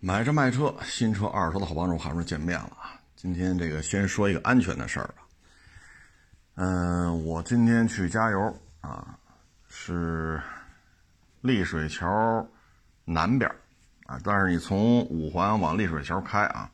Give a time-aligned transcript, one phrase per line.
[0.00, 3.00] 买车卖车，新车二手的好帮手，还是见面了啊！
[3.16, 5.14] 今天这个先说一个安全的事儿吧。
[6.56, 9.18] 嗯，我今天去加油啊，
[9.68, 10.40] 是
[11.40, 12.46] 丽水桥
[13.06, 13.50] 南边
[14.04, 16.70] 啊，但是你从五环往丽水桥开啊，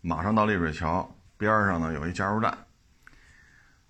[0.00, 2.56] 马上到丽水桥边上呢有一加油站。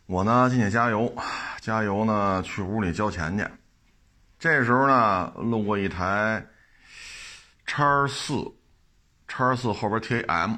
[0.06, 1.14] 我呢进去加油，
[1.60, 3.46] 加油呢去屋里交钱去。
[4.40, 6.44] 这时候呢路过一台
[7.66, 8.52] 叉四。
[9.28, 10.54] 叉四后边 T A M，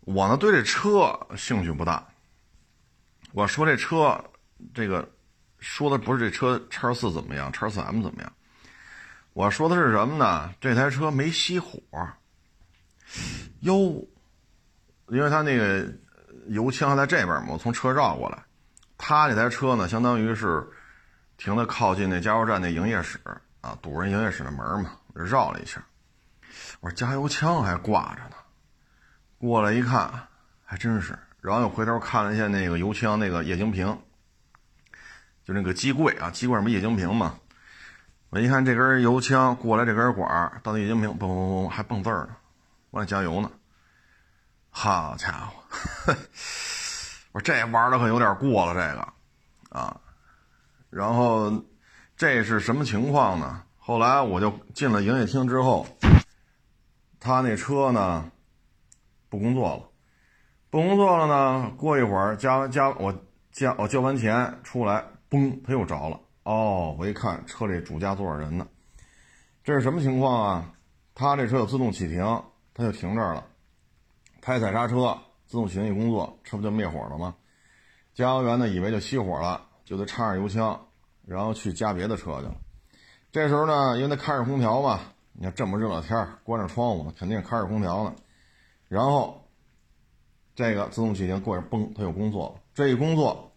[0.00, 2.04] 我呢对这车兴趣不大。
[3.32, 4.22] 我说这车，
[4.74, 5.08] 这个
[5.60, 8.32] 说的不是这车叉四怎么样，叉四 M 怎么样？
[9.34, 10.52] 我说的是什么呢？
[10.60, 11.78] 这台车没熄火，
[13.60, 14.04] 哟，
[15.08, 15.86] 因为他那个
[16.48, 18.42] 油枪还在这边嘛，我从车绕过来，
[18.98, 20.66] 他这台车呢，相当于是
[21.36, 23.20] 停的靠近那加油站那营业室
[23.60, 24.90] 啊，堵人营业室的门嘛，
[25.24, 25.82] 绕了一下。
[26.80, 28.36] 我说加油枪还挂着呢，
[29.38, 30.28] 过来一看，
[30.64, 31.18] 还真是。
[31.40, 33.98] 然后又回头看了一下那个油枪那个液晶屏，
[35.44, 37.38] 就那个机柜啊，机柜上不液晶屏嘛。
[38.30, 42.36] 我一看这根油枪过来这根管到那液晶屏，嘣嘣嘣还蹦字儿呢，
[42.90, 43.50] 我在加油呢。
[44.70, 45.62] 好家伙，
[47.32, 49.12] 我说这玩的可有点过了这个，
[49.78, 50.00] 啊。
[50.90, 51.64] 然后
[52.16, 53.62] 这是什么情况呢？
[53.86, 55.86] 后来我就进了营业厅之后。
[57.20, 58.32] 他那车呢，
[59.28, 59.88] 不工作了，
[60.70, 61.72] 不工作了呢。
[61.76, 63.14] 过一会儿加加我
[63.52, 66.20] 加我交完钱出来，嘣，他又着了。
[66.42, 68.66] 哦，我一看车里主驾坐着人呢，
[69.62, 70.72] 这是什么情况啊？
[71.14, 72.24] 他这车有自动启停，
[72.74, 73.46] 他就停这儿了，
[74.42, 77.36] 拍踩刹车，自动启停一工作，车不就灭火了吗？
[78.14, 80.88] 加油员呢以为就熄火了，就得插上油枪，
[81.24, 82.54] 然后去加别的车去了。
[83.36, 84.98] 这时候呢，因为他开着空调嘛。
[85.34, 88.14] 你看这么热的天关着窗户呢，肯定开着空调呢。
[88.88, 89.46] 然后，
[90.54, 92.62] 这个自动启停过一嘣，它有工作了。
[92.72, 93.52] 这一工作，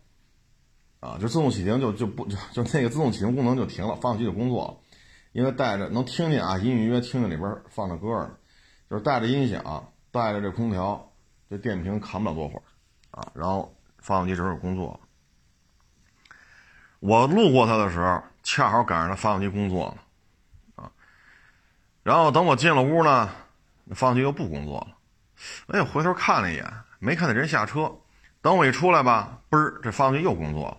[1.00, 4.78] 啊，就自动启停就就不就 就那个自动启停功能就停了，发动机就工作了。
[5.32, 8.32] 因为带着能听见啊，隐隐约约听见里边放着歌呢，
[8.90, 11.14] 就是带着音响，带着这空调，
[11.50, 12.64] 这电瓶扛不了多会儿，
[13.12, 15.00] 啊，然后发动机这有工作。
[17.00, 20.84] 我路过它的时候，恰好赶上他发动机工作了。
[20.84, 20.92] 啊
[22.02, 23.30] 然后等我进了屋呢，
[23.84, 24.98] 那发动机又不工作了。
[25.68, 26.66] 哎，回头看了一眼，
[26.98, 27.94] 没看见人下车。
[28.42, 30.78] 等我一出来吧，嘣儿，这发动机又工作了。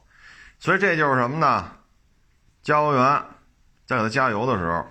[0.58, 1.70] 所以这就是什么呢？
[2.62, 3.22] 加油员
[3.86, 4.84] 在给他加油的时候，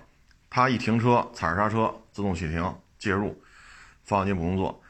[0.48, 3.38] 他一停车，踩着刹车，自动启停介入，
[4.04, 4.82] 发动机不工作。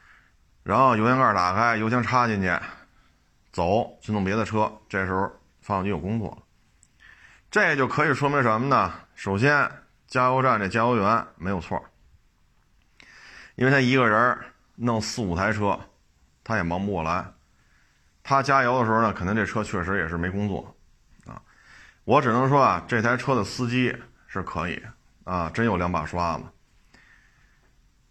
[0.63, 2.57] 然后油箱盖打开，油箱插进去，
[3.51, 4.71] 走去弄别的车。
[4.87, 6.37] 这时候发动机又工作了。
[7.51, 8.91] 这就可以说明什么呢？
[9.13, 9.69] 首先。
[10.07, 11.81] 加油站这加油员没有错，
[13.55, 14.37] 因为他一个人
[14.75, 15.79] 弄四五台车，
[16.43, 17.31] 他也忙不过来。
[18.21, 20.75] 他加油的时候呢，肯定这车确实也是没工作，
[21.25, 21.41] 啊，
[22.03, 23.97] 我只能说啊，这台车的司机
[24.27, 24.83] 是可以
[25.23, 26.43] 啊，真有两把刷子。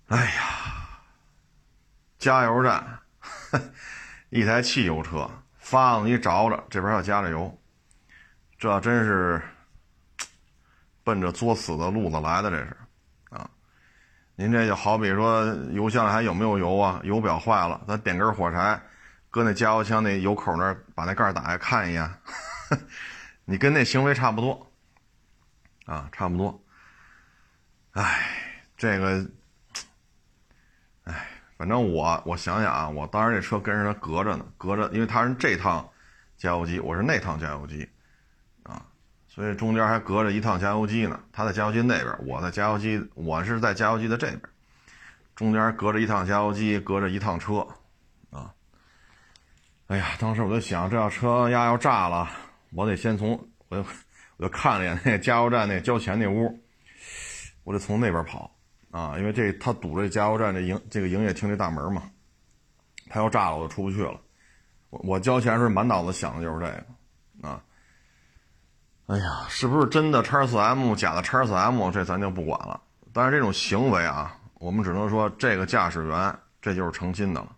[0.06, 1.02] 哎呀，
[2.18, 3.00] 加油站，
[4.30, 7.59] 一台汽油车，发动机着了，这边要加着油，
[8.60, 9.42] 这真是。
[11.02, 12.76] 奔着作死的路子来的，这是，
[13.30, 13.50] 啊，
[14.36, 17.00] 您这就好比说油箱里还有没有油啊？
[17.04, 18.80] 油表坏了，咱点根火柴，
[19.30, 22.08] 搁那加油枪那油口那儿，把那盖打开看一眼，
[23.46, 24.70] 你跟那行为差不多，
[25.86, 26.62] 啊，差不多。
[27.92, 28.28] 哎，
[28.76, 29.26] 这个，
[31.04, 35.88] 哎，反正我我想想啊，我当时这车跟着他隔着呢，隔着，因为他是这趟
[36.36, 37.88] 加油机，我是那趟加油机。
[39.40, 44.42] 所以中间还隔着一趟加油机呢，他在加油机那边，我在加油机，我是在加油机的这边，
[45.34, 47.66] 中间隔着一趟加油机，隔着一趟车，
[48.28, 48.52] 啊，
[49.86, 52.28] 哎呀，当时我就想，这要车压要炸了，
[52.74, 53.30] 我得先从
[53.70, 53.88] 我就
[54.36, 56.62] 我就看了一眼那加油站那交钱那屋，
[57.64, 58.54] 我得从那边跑
[58.90, 62.02] 啊，因为这他堵着加油站这营这个营业厅这大门嘛，
[63.08, 64.20] 他要炸了我就出不去了，
[64.90, 66.84] 我我交钱时满脑子想的就是这个，
[69.10, 71.90] 哎呀，是不是真的叉四 M 假的叉四 M？
[71.90, 72.80] 这咱就不管了。
[73.12, 77.56] 但是这种行为啊，我们只能说这个驾驶员这就是诚心的了，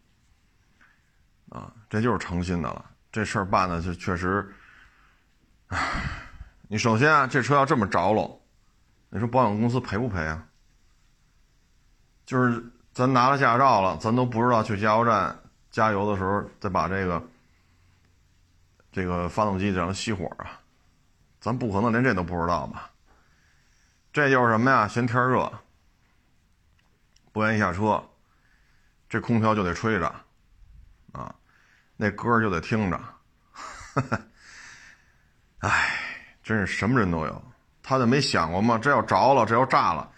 [1.50, 2.82] 啊，这就是诚心的了。
[3.12, 4.50] 这事儿办的就确实，
[5.66, 5.78] 唉，
[6.69, 8.31] 你首先啊这车要这么着了，
[9.10, 10.43] 你说保险公司赔不赔啊？
[12.25, 12.64] 就是
[12.94, 15.38] 咱拿了驾照了，咱都不知道去加油站
[15.70, 17.22] 加油的时候再把这个
[18.90, 20.60] 这个发动机让它熄火啊。
[21.43, 22.89] 咱不可能连这都不知道吧？
[24.12, 24.87] 这就是什么呀？
[24.87, 25.53] 嫌天热，
[27.33, 28.00] 不愿意下车，
[29.09, 30.06] 这空调就得吹着，
[31.11, 31.35] 啊，
[31.97, 33.00] 那歌就得听着，
[35.59, 35.99] 哎，
[36.44, 37.45] 真是什么人都有。
[37.83, 38.79] 他就没想过吗？
[38.79, 40.09] 这要着了，这要炸了，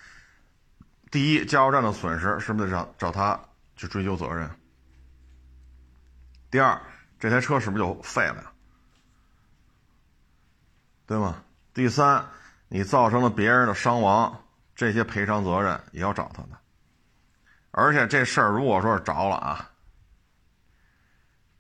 [1.10, 3.40] 第一，加油站的损失是不是得找找他
[3.76, 4.50] 去追究责任？
[6.50, 6.78] 第二，
[7.18, 8.52] 这台车是不是就废了呀？
[11.06, 11.42] 对吗？
[11.74, 12.26] 第三，
[12.68, 14.40] 你造成了别人的伤亡，
[14.74, 16.50] 这些赔偿责任也要找他的。
[17.70, 19.70] 而且这事儿如果说是着了啊，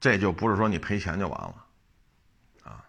[0.00, 1.64] 这就不是说你赔钱就完了，
[2.62, 2.84] 啊，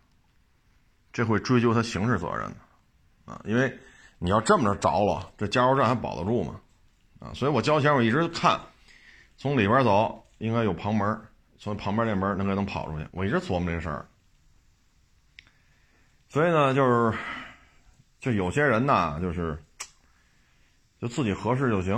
[1.11, 3.79] 这会追究他刑事责任的，啊，因为
[4.19, 6.61] 你要这么着着了，这加油站还保得住吗？
[7.19, 8.59] 啊，所以我交钱我一直看，
[9.37, 11.19] 从里边走应该有旁门，
[11.57, 14.05] 从旁边那门能该能跑出去，我一直琢磨这事儿。
[16.35, 17.17] 所以呢，就是，
[18.19, 19.57] 就有些人呢，就是，
[20.99, 21.95] 就自己合适就行，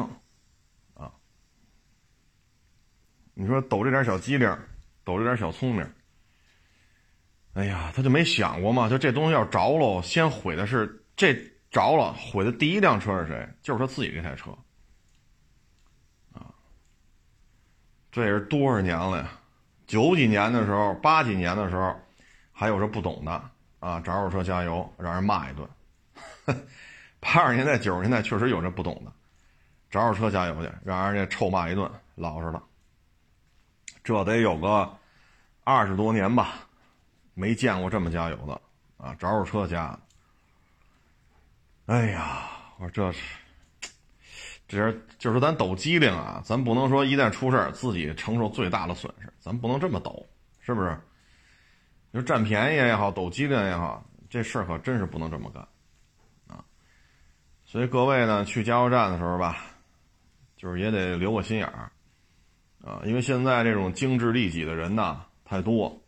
[0.93, 1.11] 啊。
[3.33, 4.47] 你说抖这点小机灵，
[5.03, 5.91] 抖这点小聪明，
[7.53, 8.87] 哎呀，他就没想过嘛？
[8.87, 11.33] 就这东西要着喽，先毁的是这
[11.71, 13.49] 着了，毁的第一辆车是谁？
[13.63, 14.51] 就是他自己这台车，
[16.31, 16.53] 啊。
[18.11, 19.31] 这也是多少年了呀？
[19.87, 21.99] 九几年的时候，八几年的时候，
[22.51, 23.49] 还有这不懂的。
[23.87, 25.65] 啊，找着车加油，让人骂一顿。
[27.21, 29.11] 八十年代、九十年代确实有这不懂的，
[29.89, 32.61] 找着车加油去，让人家臭骂一顿，老实了。
[34.03, 34.93] 这得有个
[35.63, 36.55] 二十多年吧，
[37.33, 38.61] 没见过这么加油的
[38.97, 39.15] 啊！
[39.17, 39.97] 找着车加。
[41.85, 42.49] 哎呀，
[42.79, 43.21] 我说这是，
[44.67, 50.25] 这是就是咱抖机灵啊，咱不能说一旦出事自己承受最大的损失，咱不能这么抖，
[50.59, 50.99] 是不是？
[52.12, 55.62] 你说占便宜也好，抖机灵也好，这事儿可真是不能这么干，
[56.48, 56.63] 啊！
[57.65, 59.57] 所以各位呢，去加油站的时候吧，
[60.56, 61.92] 就是也得留个心眼儿，
[62.81, 66.01] 啊，因为现在这种精致利己的人呢太多。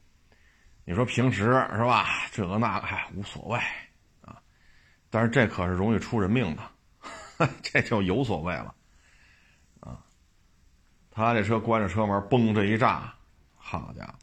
[0.86, 3.60] 你说平时是吧，这个那个还无所谓，
[4.22, 4.42] 啊，
[5.10, 8.74] 但是这可是容易出人命的， 这就有所谓了，
[9.81, 10.00] 啊！
[11.12, 13.13] 他这车关着车门，嘣这一炸，
[13.56, 14.13] 好家伙！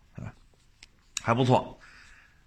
[1.26, 1.76] 还不错，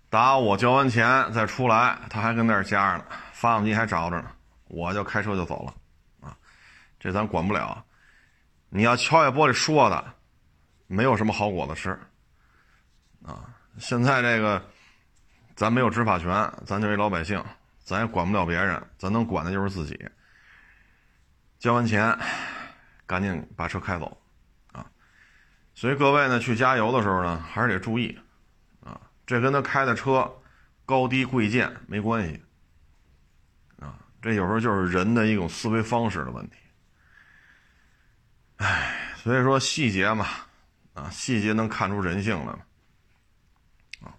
[0.10, 4.32] 打我交完钱再出来，他还跟那儿加着呢，发动机还着着呢，
[4.70, 6.34] 我就开车就走了，啊，
[6.98, 7.84] 这咱管不了。
[8.70, 10.14] 你要敲下玻璃说的，
[10.88, 11.90] 没有什么好果子吃，
[13.26, 14.66] 啊，现在这个
[15.58, 17.44] 咱没有执法权，咱就一老百姓，
[17.84, 20.10] 咱也管不了别人，咱能管的就是自己。
[21.60, 22.18] 交完钱，
[23.06, 24.18] 赶紧把车开走，
[24.72, 24.86] 啊，
[25.76, 28.18] 所以各位呢，去加油的时候呢，还是得注意。
[29.30, 30.28] 这跟他开的车
[30.88, 32.44] 高低贵贱没关系
[33.80, 33.94] 啊，
[34.24, 36.58] 这有时候就是人的一种思维方式的问题。
[38.58, 40.26] 哎，所以说细节嘛，
[40.96, 42.54] 啊，细节能看出人性来，
[44.02, 44.10] 啊，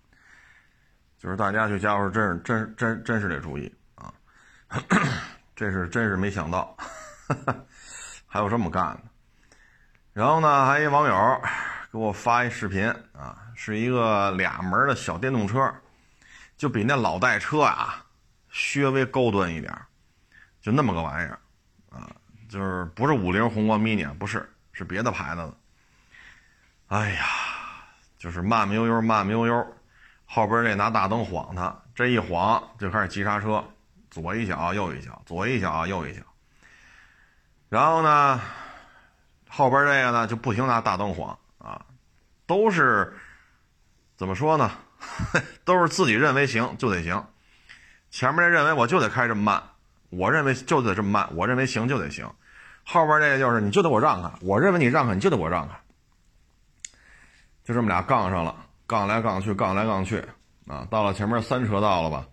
[1.19, 4.15] 就是大家去加油真是真真真是得注意啊，
[5.57, 6.77] 这是真是没想到，
[8.29, 9.03] 还有这么干的。
[10.13, 11.43] 然后呢，还一网友
[11.91, 13.50] 给我发一视频啊。
[13.63, 15.71] 是一个俩门的小电动车，
[16.57, 18.03] 就比那老代车啊，
[18.49, 19.71] 稍微高端一点
[20.63, 21.39] 就那么个玩意儿，
[21.91, 22.11] 啊，
[22.49, 25.55] 就是不是五菱宏光 mini，不是，是别的牌子的。
[26.87, 27.27] 哎呀，
[28.17, 29.77] 就是慢慢悠悠，慢慢悠悠，
[30.25, 33.63] 后边这拿大灯晃它，这一晃就开始急刹车，
[34.11, 36.23] 左一脚右一脚，左一脚右一脚，
[37.69, 38.41] 然后呢，
[39.51, 41.85] 后边这个呢就不停拿大灯晃啊，
[42.47, 43.15] 都是。
[44.21, 44.71] 怎么说呢？
[45.65, 47.25] 都是自己认为行就得行，
[48.11, 49.63] 前面这认为我就得开这么慢，
[50.11, 52.31] 我认为就得这么慢，我认为行就得行，
[52.85, 55.75] 后边这个就是你就得我让开，我认为你让开你就得我让开，
[57.65, 58.55] 就这么俩杠上了，
[58.87, 60.23] 杠来杠去，杠来杠去
[60.67, 62.27] 啊，到了前面三车道了吧？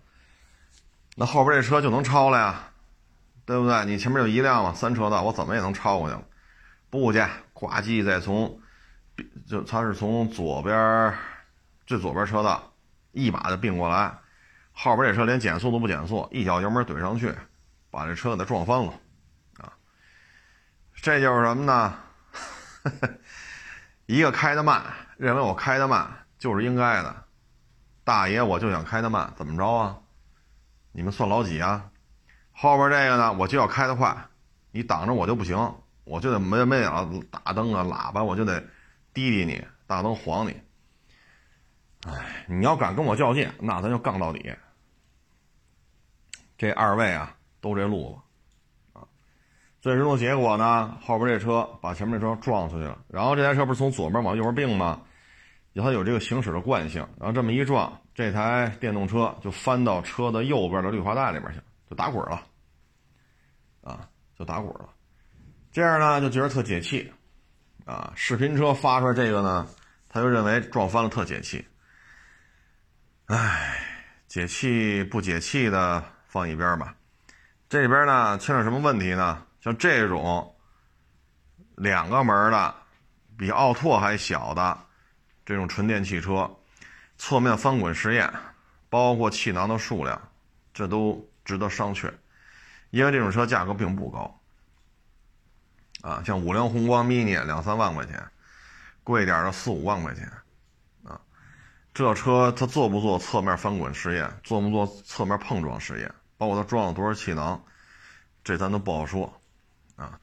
[1.16, 2.64] 那后边这车就能超了呀，
[3.46, 3.86] 对不对？
[3.86, 6.22] 你前面有一辆嘛，三车道我怎么也能超过去了？
[6.90, 8.60] 不去，呱唧再从，
[9.48, 11.14] 就他是从左边。
[11.88, 12.70] 最左边车道，
[13.12, 14.14] 一把就并过来，
[14.72, 17.34] 后边这车连减速都不减速，一脚油门怼上去，
[17.90, 18.92] 把这车给它撞翻了，
[19.56, 19.72] 啊！
[20.96, 21.98] 这就是什么呢？
[24.04, 24.84] 一个开的慢，
[25.16, 27.24] 认为我开的慢就是应该的，
[28.04, 29.96] 大爷我就想开的慢，怎么着啊？
[30.92, 31.90] 你们算老几啊？
[32.52, 34.14] 后边这个呢，我就要开的快，
[34.72, 35.56] 你挡着我就不行，
[36.04, 38.60] 我就得没没了大灯啊喇叭，我就得
[39.14, 40.54] 滴滴你，大灯晃你。
[42.06, 44.54] 哎，你要敢跟我较劲，那咱就杠到底。
[46.56, 48.12] 这二位啊，都这路
[48.92, 49.06] 子，啊，
[49.80, 55.00] 最终的结果呢，后边这车把前面这车撞出去了，然后这台车不是从左边往右边并吗？
[55.74, 62.42] 它有这个行驶的惯性，然后这么一撞，这台电动车就翻到车的右边的绿化带里面去，就打滚了，
[63.82, 64.88] 啊，就打滚了。
[65.70, 67.12] 这样呢，就觉得特解气，
[67.84, 69.68] 啊，视频车发出来这个呢，
[70.08, 71.64] 他就认为撞翻了特解气。
[73.28, 73.78] 唉，
[74.26, 76.96] 解气不解气的放一边吧。
[77.68, 79.44] 这边呢，牵扯什么问题呢？
[79.60, 80.56] 像这种
[81.76, 82.74] 两个门的，
[83.36, 84.78] 比奥拓还小的
[85.44, 86.50] 这种纯电汽车，
[87.18, 88.32] 侧面翻滚试验，
[88.88, 90.18] 包括气囊的数量，
[90.72, 92.10] 这都值得商榷。
[92.88, 94.40] 因为这种车价格并不高，
[96.00, 98.26] 啊，像五菱宏光 mini 两三万块钱，
[99.04, 100.32] 贵点的四五万块钱，
[101.98, 107.60] 这车它做不做侧面翻滚试验，做不做侧面碰撞试验，包括它装了多少气囊，
[108.44, 109.42] 这咱都不好说。
[109.96, 110.20] 啊，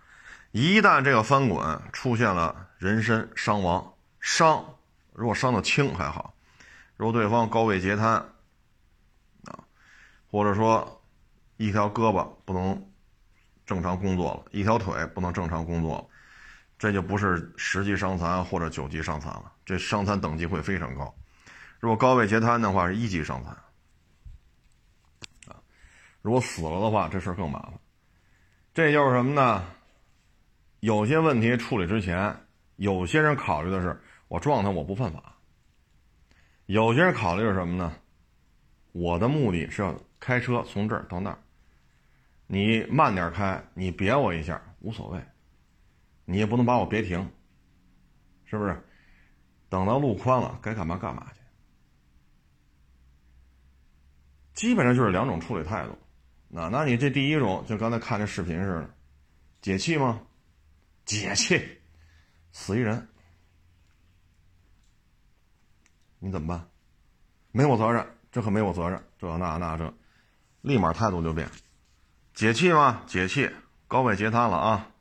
[0.54, 4.64] 一旦这个翻滚出现了人身伤亡，伤
[5.12, 6.34] 如果伤的轻还好，
[6.96, 8.14] 如果对方高位截瘫，
[9.44, 9.60] 啊，
[10.32, 11.04] 或者说
[11.58, 12.90] 一条胳膊不能
[13.66, 16.06] 正常工作了，一条腿不能正常工作了，
[16.80, 21.14] 这就不是十级伤残或者九级伤残了，这伤残等级会非常高。
[21.86, 23.54] 如果高位截瘫的话，是一级伤残。
[25.48, 25.62] 啊，
[26.24, 27.74] 如果死了的话，这事儿更麻烦。
[28.74, 29.64] 这就是什么呢？
[30.80, 32.36] 有些问题处理之前，
[32.78, 35.20] 有些人考虑的是我撞他我不犯法；
[36.66, 37.96] 有些人考虑是什么呢？
[38.92, 41.38] 我的目的是要开车从这儿到那儿，
[42.48, 45.24] 你慢点开，你别我一下无所谓，
[46.26, 47.32] 你也不能把我别停，
[48.46, 48.76] 是不是？
[49.70, 51.45] 等到路宽了，该干嘛干嘛去。
[54.56, 55.96] 基本上就是两种处理态度。
[56.48, 58.90] 那，那你这第一种，就刚才看这视频似的，
[59.62, 60.22] 解气吗？
[61.06, 61.62] 解气，
[62.52, 63.08] 死一人，
[66.20, 66.68] 你怎么办？
[67.52, 69.94] 没我责任，这可没我责任，这那那这，
[70.62, 71.50] 立马态度就变。
[72.34, 73.04] 解气吗？
[73.06, 73.50] 解气，
[73.88, 74.92] 高位截瘫了啊，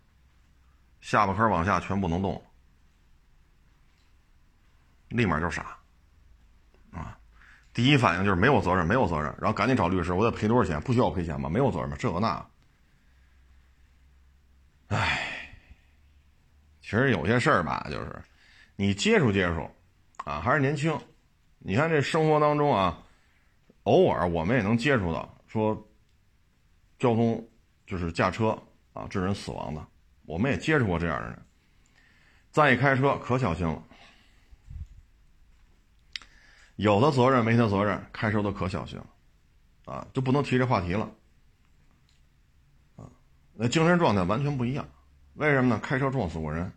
[1.01, 2.45] 下巴颏往下全不能动，
[5.09, 5.79] 立马就傻。
[7.75, 10.81] 第一反应就是没有责任，没有责任，然后赶紧找律师，我得赔多少钱？
[10.81, 11.51] 不需要赔钱吗？
[11.51, 11.97] 没有责任吗？
[11.99, 12.47] 这个那，
[14.89, 15.19] 唉，
[16.81, 18.23] 其实有些事儿吧，就是
[18.77, 19.69] 你接触接触，
[20.25, 20.97] 啊，还是年轻。
[21.59, 22.97] 你看这生活当中啊，
[23.83, 25.75] 偶尔我们也能接触到说
[26.99, 27.45] 交通
[27.87, 28.57] 就是驾车
[28.93, 29.85] 啊致人死亡的，
[30.27, 31.43] 我们也接触过这样的人。
[32.53, 33.83] 再一开车可小心了。
[36.77, 41.09] 有的责任没他责任，开车都可小心了，啊，就不能提这话题了，
[42.97, 43.07] 啊，
[43.53, 44.85] 那精神状态完全不一样。
[45.35, 45.81] 为什么呢？
[45.81, 46.73] 开车撞死过人。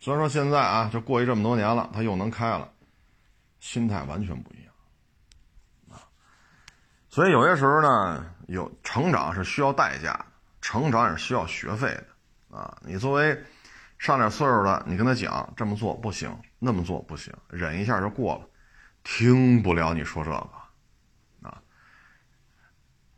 [0.00, 2.72] 虽然说现在啊，就过去这么多年了，他又能开了，
[3.60, 4.72] 心态完全不一样，
[5.90, 6.02] 啊，
[7.08, 10.26] 所以有些时候呢，有成长是需要代价的，
[10.60, 13.38] 成长也是需要学费的，啊，你作为
[13.98, 18.46] 上点岁数的，你跟他讲这么做不行，那么做不行，忍一下就过了。
[19.12, 21.60] 听不了你说这个，啊，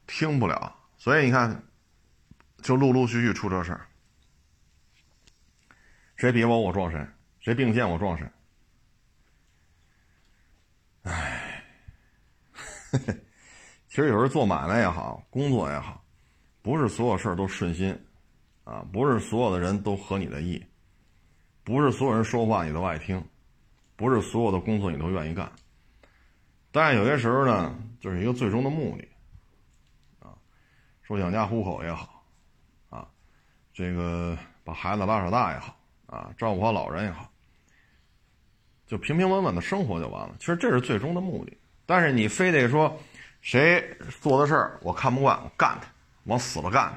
[0.06, 1.62] 听不了，所以你看，
[2.62, 3.86] 就陆陆续续出这事儿，
[6.16, 7.06] 谁比我我撞谁，
[7.40, 8.26] 谁并线我撞谁，
[11.02, 11.62] 唉，
[13.86, 16.02] 其实有时候做买卖也好，工作也好，
[16.62, 17.96] 不是所有事儿都顺心，
[18.64, 20.64] 啊，不是所有的人都合你的意，
[21.62, 23.22] 不是所有人说话你都爱听，
[23.94, 25.52] 不是所有的工作你都愿意干。
[26.72, 29.06] 但是有些时候呢，就是一个最终的目的，
[30.26, 30.32] 啊，
[31.02, 32.24] 说养家糊口也好，
[32.88, 33.06] 啊，
[33.74, 37.30] 这个把孩子拉扯大也好，啊，照顾好老人也好，
[38.86, 40.34] 就平平稳稳的生活就完了。
[40.38, 41.56] 其实这是最终的目的。
[41.84, 42.98] 但是你非得说
[43.42, 43.84] 谁
[44.22, 45.88] 做的事儿我看不惯，我干他，
[46.24, 46.90] 往死了干；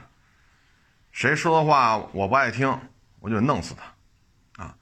[1.11, 2.79] 谁说的话我不爱听，
[3.19, 4.77] 我就弄死他，啊。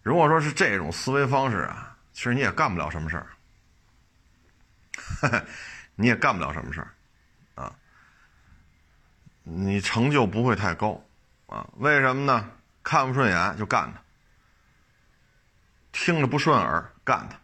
[0.00, 3.26] 如果说是这种思维方式啊，其实你也干不了什么事儿。
[5.94, 6.94] 你也干不了什么事儿，
[7.54, 7.72] 啊，
[9.42, 11.02] 你成就不会太高，
[11.46, 12.50] 啊，为什么呢？
[12.82, 14.02] 看不顺眼就干他，
[15.92, 17.38] 听着不顺耳干他，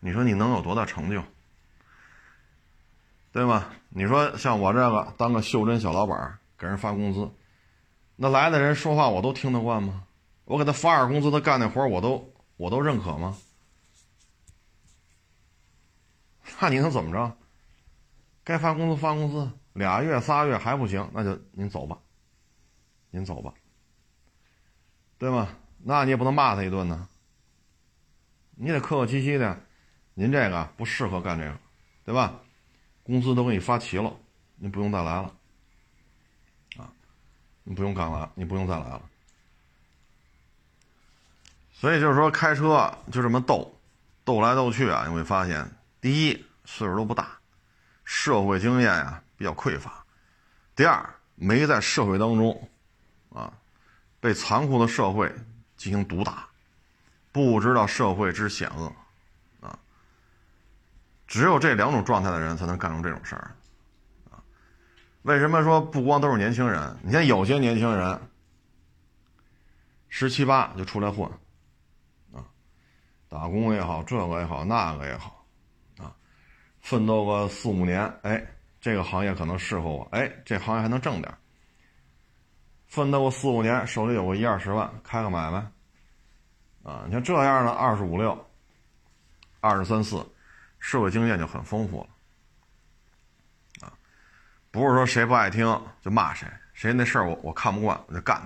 [0.00, 1.22] 你说你能有多大成就？
[3.32, 3.66] 对吗？
[3.88, 7.30] 你说像我这个当个袖珍小老板，给人发工资，
[8.16, 10.04] 那来的人说话我都听得惯吗？
[10.44, 13.38] 我给他发点工资，他干那活我都我都认可吗？
[16.58, 17.36] 那你能怎么着？
[18.42, 21.98] 该发工资发工资，俩月仨月还不行，那就您走吧，
[23.10, 23.52] 您走吧，
[25.18, 25.48] 对吗？
[25.82, 27.08] 那你也不能骂他一顿呢，
[28.56, 29.62] 你得客客气气的，
[30.14, 31.58] 您这个不适合干这个，
[32.04, 32.40] 对吧？
[33.02, 34.14] 工资都给你发齐了，
[34.56, 35.34] 您不用再来了，
[36.76, 36.92] 啊，
[37.62, 39.02] 你不用干了，你不用再来了。
[41.72, 43.74] 所以就是说，开车就这么斗，
[44.24, 47.38] 斗来斗去啊，你会发现，第一岁数都不大，
[48.04, 49.90] 社会经验呀比较匮乏；
[50.74, 52.70] 第二，没在社会当中，
[53.30, 53.52] 啊，
[54.18, 55.30] 被残酷的社会
[55.76, 56.48] 进行毒打，
[57.32, 58.92] 不知道社会之险恶，
[59.60, 59.78] 啊，
[61.26, 63.54] 只有这两种状态的人才能干出这种事儿，
[64.30, 64.40] 啊，
[65.22, 66.96] 为什么说不光都是年轻人？
[67.02, 68.20] 你看有些年轻人，
[70.08, 71.30] 十七八就出来混
[72.32, 72.44] 啊。
[73.28, 75.39] 打工也好，这个也好，那个也好，
[76.90, 78.44] 奋斗个四五年，哎，
[78.80, 81.32] 这个行业可能适合我，哎，这行业还能挣点。
[82.88, 85.58] 奋斗个四五年，手里有个一二十万，开个买卖，
[86.82, 88.36] 啊，你像这样的二十五六、
[89.60, 90.16] 二十三四，
[90.80, 93.94] 社会经验就很丰富了，啊，
[94.72, 95.64] 不是说谁不爱听
[96.02, 98.42] 就骂谁，谁那事儿我我看不惯我就干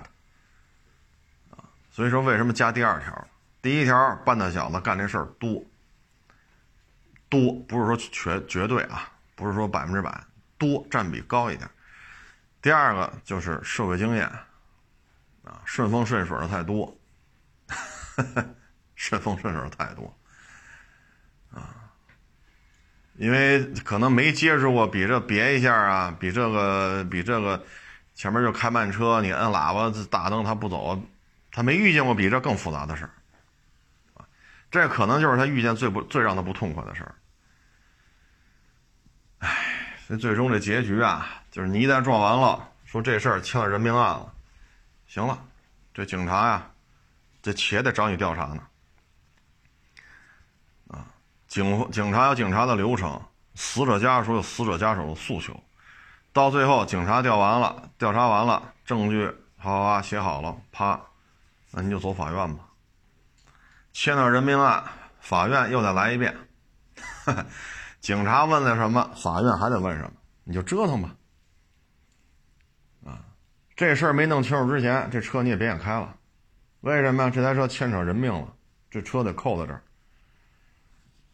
[1.49, 3.27] 他，啊，所以说为什么加第二条？
[3.63, 5.65] 第一条，半大小子干这事儿多，
[7.35, 10.23] 多不是说绝绝对啊，不是说百分之百，
[10.57, 11.69] 多占比高一点。
[12.61, 14.25] 第二个就是社会经验，
[15.43, 16.97] 啊，顺风顺水的太多，
[18.95, 20.17] 顺风顺水的太多，
[21.51, 21.91] 啊，
[23.15, 27.63] 因为可能没接触过，比这别一下啊，比这个比这个
[28.15, 30.99] 前面就开慢车，你摁喇叭大灯他不走，
[31.51, 33.11] 他没遇见过比这更复杂的事儿。
[34.71, 37.15] 这可能就是他遇见最不最让他不痛快的事儿。
[40.07, 44.31] 这最终这结局啊，就是你一旦撞完了，说这事儿牵了人命案了，
[45.07, 45.39] 行了，
[45.95, 46.69] 这警察呀，
[47.41, 48.61] 这且得找你调查呢。
[50.89, 51.07] 啊，
[51.47, 53.19] 警警察有警察的流程，
[53.55, 55.59] 死者家属有死者家属的诉求，
[56.31, 61.01] 到最后警察调完了，调查完了，证据好啊写好了，啪，
[61.71, 62.63] 那你就走法院吧。
[63.91, 64.83] 牵到人命案，
[65.19, 66.37] 法院又再来一遍。
[68.05, 70.11] 警察问了什么，法院还得问什么，
[70.43, 71.15] 你就折腾吧。
[73.03, 73.17] 啊，
[73.75, 76.15] 这事儿没弄清楚之前，这车你也别想开了。
[76.81, 77.31] 为什么？
[77.31, 78.53] 这台车牵扯人命了，
[78.91, 79.81] 这车得扣在这儿。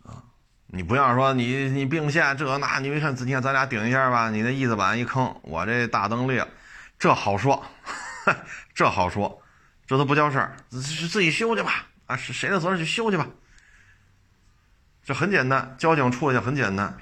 [0.05, 0.23] 啊，
[0.67, 4.29] 你不要说你你并线这那，你没看今天咱俩顶一下吧？
[4.29, 6.47] 你那翼子板一坑，我这大灯裂，
[6.97, 7.61] 这好说，
[8.73, 9.41] 这好说，
[9.85, 11.87] 这都不叫事儿，自己修去吧。
[12.05, 13.27] 啊，是谁的责任去修去吧？
[15.03, 16.95] 这很简单，交警处理很简单，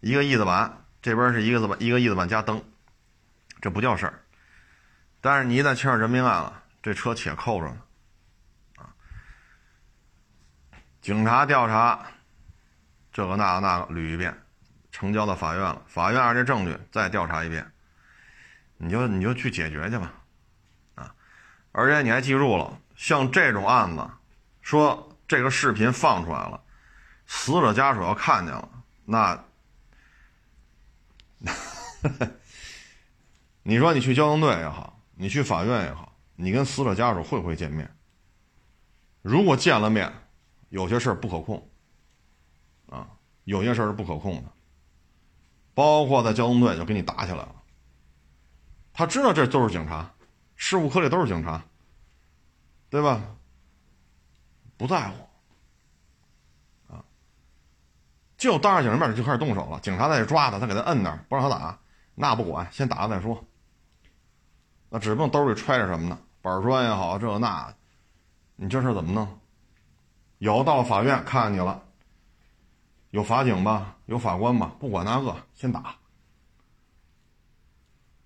[0.00, 2.62] 一个翼子板这边是一个子板，一个翼子板加灯，
[3.60, 4.22] 这不叫事儿。
[5.20, 7.82] 但是你一旦牵上人命案了，这车且扣着呢。
[8.76, 8.90] 啊，
[11.00, 12.04] 警察调查，
[13.12, 14.36] 这个那个那个捋一遍，
[14.90, 17.70] 呈交到法院了，法院按这证据再调查一遍，
[18.76, 20.12] 你就你就去解决去吧。
[20.96, 21.14] 啊，
[21.72, 24.08] 而且你还记住了，像这种案子。
[24.60, 26.60] 说这个视频放出来了，
[27.30, 28.68] 死者家属要看见了，
[29.04, 29.44] 那，
[33.62, 37.94] 你说你去交通队也好，你去法院也好，你跟死者家属会不会见面？
[39.20, 40.10] 如果见了面，
[40.70, 41.70] 有些事儿不可控，
[42.88, 43.06] 啊，
[43.44, 44.50] 有些事儿是不可控的，
[45.74, 47.62] 包括在交通队就跟你打起来了，
[48.94, 50.14] 他知道这都是警察，
[50.56, 51.62] 事务科里都是警察，
[52.88, 53.22] 对吧？
[54.78, 55.28] 不在乎，
[56.94, 57.04] 啊，
[58.38, 59.78] 就当着警察面就开始动手了。
[59.80, 61.78] 警察在这抓他，他给他摁那儿，不让他打，
[62.14, 63.44] 那不管，先打了再说。
[64.88, 66.18] 那指不定兜里揣着什么呢？
[66.40, 67.74] 板砖也好，这那，
[68.54, 69.28] 你这事怎么弄？
[70.38, 71.82] 有到法院看你了，
[73.10, 75.96] 有法警吧，有法官吧，不管那个，先打。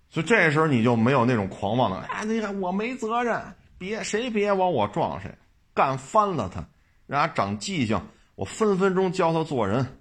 [0.09, 3.41] 所以这时候你就没有那种狂妄的，哎，你看我没责任，
[3.79, 5.35] 别谁别往我撞谁。
[5.73, 6.63] 干翻了他，
[7.07, 7.99] 让他长记性。
[8.35, 9.99] 我分分钟教他做人。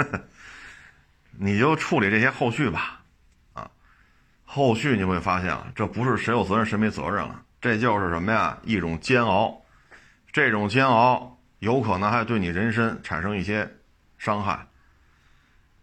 [1.38, 3.00] 你就处理这些后续吧，
[3.54, 3.70] 啊，
[4.44, 8.58] 后续你会发现啊，这不是谁有责任谁没责任了，这就是什么呀？
[8.62, 9.62] 一种煎熬，
[10.32, 13.76] 这种煎熬有可能还对你人身产生一些
[14.18, 14.66] 伤害。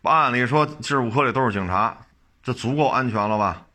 [0.04, 1.98] 按理说，事务科里都是警察，
[2.42, 3.66] 这足够安全了吧？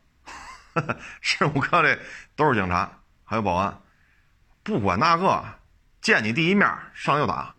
[1.21, 1.95] 事务科里
[2.35, 2.91] 都是警察，
[3.23, 3.79] 还有保安，
[4.63, 5.43] 不管那个，
[6.01, 7.53] 见你第一面上就打，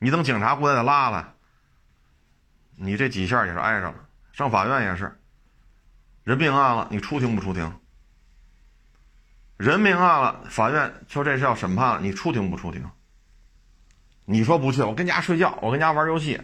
[0.00, 1.32] 你等警察过来再拉来，
[2.76, 4.08] 你这几下也是挨上了。
[4.32, 5.18] 上法院也是，
[6.22, 7.80] 人命案了，你出庭不出庭？
[9.56, 12.88] 人命案了，法院说这是要审判了，你出庭不出庭？
[14.26, 16.40] 你说不去，我跟家睡觉，我跟家玩游戏，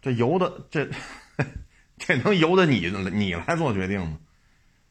[0.00, 0.88] 这由的这
[1.98, 4.18] 这能由得你你来做决定吗？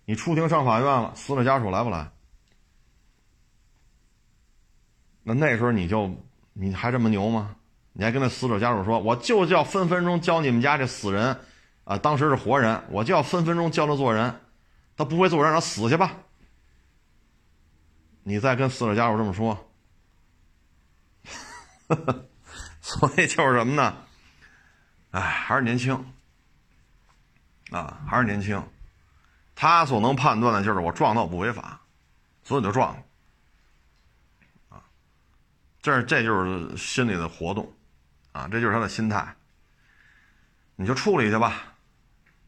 [0.05, 2.11] 你出庭上法院了，死者家属来不来？
[5.23, 6.13] 那那时候你就
[6.51, 7.55] 你还这么牛吗？
[7.93, 11.39] 你还跟那死者家属说，我就叫分分钟教你们家这死人，
[11.83, 14.41] 啊，当时是活人，我就要分分钟教他做人，
[14.97, 16.17] 他不会做人，让他死去吧。
[18.23, 19.69] 你再跟死者家属这么说，
[22.81, 23.95] 所以就是什么呢？
[25.11, 25.93] 哎，还是年轻，
[27.69, 28.63] 啊，还是年轻，
[29.53, 31.81] 他所能判断的就是我撞到不违法，
[32.43, 33.03] 所以就撞了。
[34.69, 34.81] 啊。
[35.81, 37.71] 这这就是心里的活动，
[38.33, 39.33] 啊，这就是他的心态。
[40.75, 41.75] 你就处理去吧，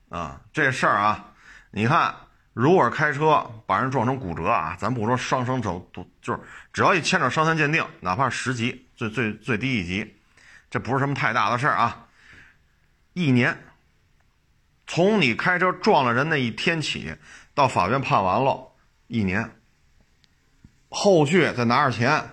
[0.10, 1.32] 啊，这事儿啊，
[1.72, 2.14] 你看，
[2.54, 5.90] 如果是开车把人撞成骨折啊，咱不说伤伤走，
[6.22, 6.40] 就是
[6.74, 10.20] 只要一牵扯伤残鉴定，哪怕十级，最最最低一级，
[10.70, 12.08] 这不是什么太大的事儿啊。
[13.14, 13.58] 一年，
[14.88, 17.16] 从你开车撞了人那一天起，
[17.54, 18.72] 到法院判完了，
[19.08, 19.52] 一年，
[20.90, 22.32] 后续再拿着钱。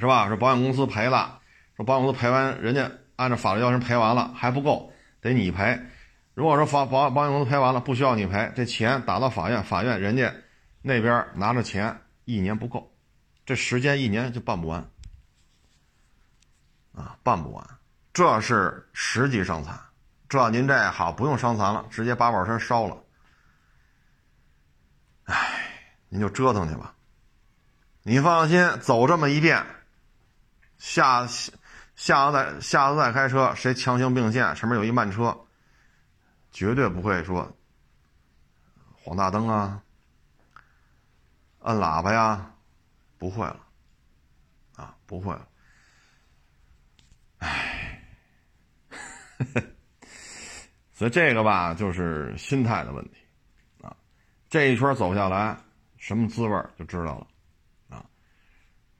[0.00, 0.28] 是吧？
[0.28, 1.37] 说保险公司赔了，
[1.78, 5.80] 说保险公司赔完，人家按照法律要求赔完了还不够，得你赔。
[6.34, 10.34] 如果说保保保险公司赔完了，不需要你赔，这钱打到法院，法院人家
[10.82, 12.92] 那边拿着钱，一年不够，
[13.46, 14.90] 这时间一年就办不完
[16.92, 17.64] 啊，办不完。
[18.12, 19.78] 这是实际伤残，
[20.28, 23.04] 这您这好不用伤残了，直接把保身烧了。
[25.26, 25.36] 哎，
[26.08, 26.96] 您就折腾去吧，
[28.02, 29.64] 你放心，走这么一遍。
[30.78, 31.26] 下
[31.98, 35.36] 下次再下次再开车，谁强行并线，前面有一慢车，
[36.52, 37.50] 绝对不会说
[39.02, 39.82] 晃大灯啊、
[41.62, 42.54] 摁喇叭呀，
[43.18, 43.60] 不会了，
[44.76, 45.48] 啊，不会了。
[47.38, 48.00] 唉，
[50.94, 53.16] 所以这个吧，就是心态的问题
[53.82, 53.96] 啊。
[54.48, 55.58] 这一圈走下来，
[55.96, 57.26] 什么滋味就知道了
[57.88, 58.06] 啊。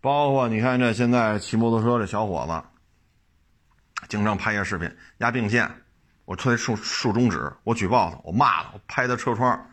[0.00, 2.67] 包括你看，这现在骑摩托车这小伙子，
[4.08, 5.70] 经常拍些视频压并线，
[6.24, 9.70] 我推竖竖中指，我举报他，我骂他，我拍他车窗，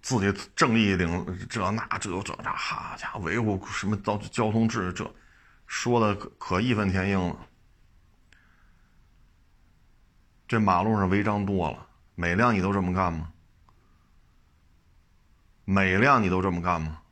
[0.00, 5.14] 自己正义领这那这这这，好家伙，维护什么交交通秩序，这
[5.66, 7.36] 说的可可义愤填膺了。
[10.46, 13.32] 这马路上违章多了，每辆你都这么干吗？
[15.64, 17.02] 每辆你都这么干吗？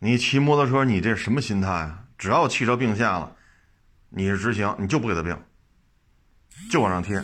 [0.00, 2.04] 你骑摩托车，你这什么心态啊？
[2.18, 3.36] 只要汽车并线了，
[4.16, 5.36] 你是执行，你就不给他并，
[6.70, 7.20] 就往上贴，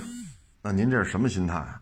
[0.61, 1.81] 那您这是什么心态啊？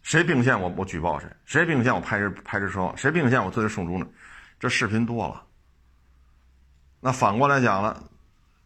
[0.00, 4.08] 谁并线我我举报谁，谁并线我拍着拍着车，谁并线我对着竖中指，
[4.58, 5.44] 这视频多了。
[7.00, 8.02] 那反过来讲了，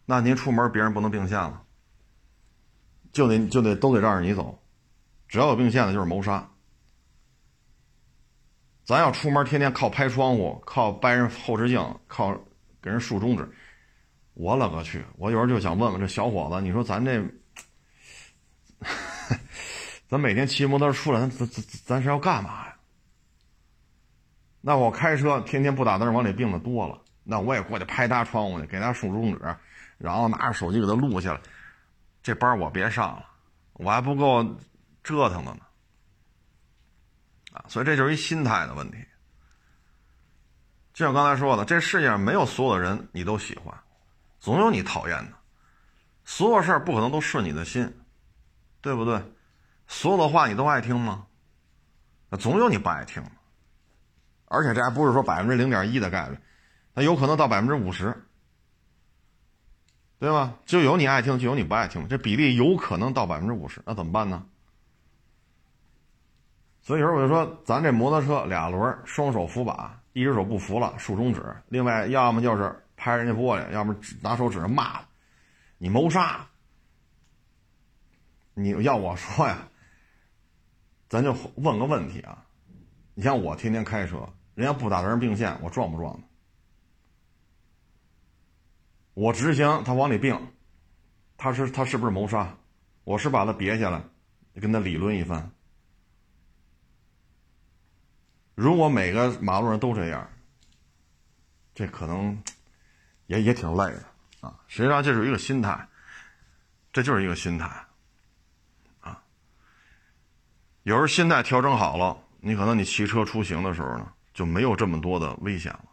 [0.07, 1.61] 那您出门别人不能并线了，
[3.13, 4.63] 就得就得都得让着你走，
[5.27, 6.49] 只要有并线的就是谋杀。
[8.85, 12.33] 咱要出门，天天靠拍窗户，靠掰人后视镜，靠
[12.81, 13.51] 给人竖中指，
[14.35, 15.05] 我勒个去！
[15.17, 17.23] 我有时候就想问问这小伙子，你说咱这，
[20.09, 22.77] 咱每天骑摩托车出来，咱咱咱咱是要干嘛呀？
[24.61, 29.57] 那我开车天天不打灯往里并的多了，那我也过去拍他窗户去，给他竖中指，
[29.99, 31.41] 然后拿着手机给他录下来，
[32.23, 33.27] 这班我别上了，
[33.75, 34.43] 我还不够
[35.03, 35.61] 折腾的呢。
[37.53, 38.99] 啊，所以这就是一心态的问题。
[40.93, 43.75] 就像刚才说的，这世界上没有所有的人你都喜欢，
[44.41, 45.37] 总有你讨厌的。
[46.25, 47.93] 所有事儿不可能都顺你的心，
[48.81, 49.23] 对不对？
[49.87, 51.27] 所有的话你都爱听吗？
[52.29, 53.31] 那总有你不爱听的。
[54.47, 56.37] 而且这还不是说百分之零点一的概率，
[56.95, 58.13] 那有可能到百分之五十，
[60.19, 60.55] 对吧？
[60.67, 64.45] 就有你爱听，就有你不爱听，这比例有可能到百分之五十，那怎么办呢？
[66.83, 75.01] 所以说我就说，咱这摩托车俩轮，双手扶把，一只手不扶了，竖中指；另外，要么就是拍人家玻璃，要么拿手指着骂
[75.79, 76.47] 你谋杀。
[78.53, 79.67] 你要我说呀，
[81.09, 82.45] 咱就问个问题啊，
[83.15, 86.23] 你像我天天开车，人家不打人并线，我撞不撞他？
[89.15, 90.39] 我直行，他往里并，
[91.39, 92.55] 他是他是不是谋杀？
[93.05, 94.03] 我是把他别下来，
[94.61, 95.51] 跟他理论一番。
[98.55, 100.31] 如果每个马路上都这样，
[101.75, 102.43] 这可能
[103.31, 104.03] 也也挺累的
[104.41, 104.59] 啊。
[104.67, 105.87] 实际上，这是一个心态。
[106.93, 107.67] 这就是一个心态，
[109.01, 109.23] 啊，
[110.83, 115.85] 有时候心态调整好了，你可能你骑车出行的时候呢，就没有这么多的危险了，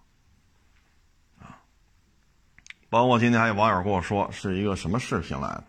[1.46, 1.62] 啊，
[2.90, 5.64] 包括今天还有网友跟我说是一个什么视频来的，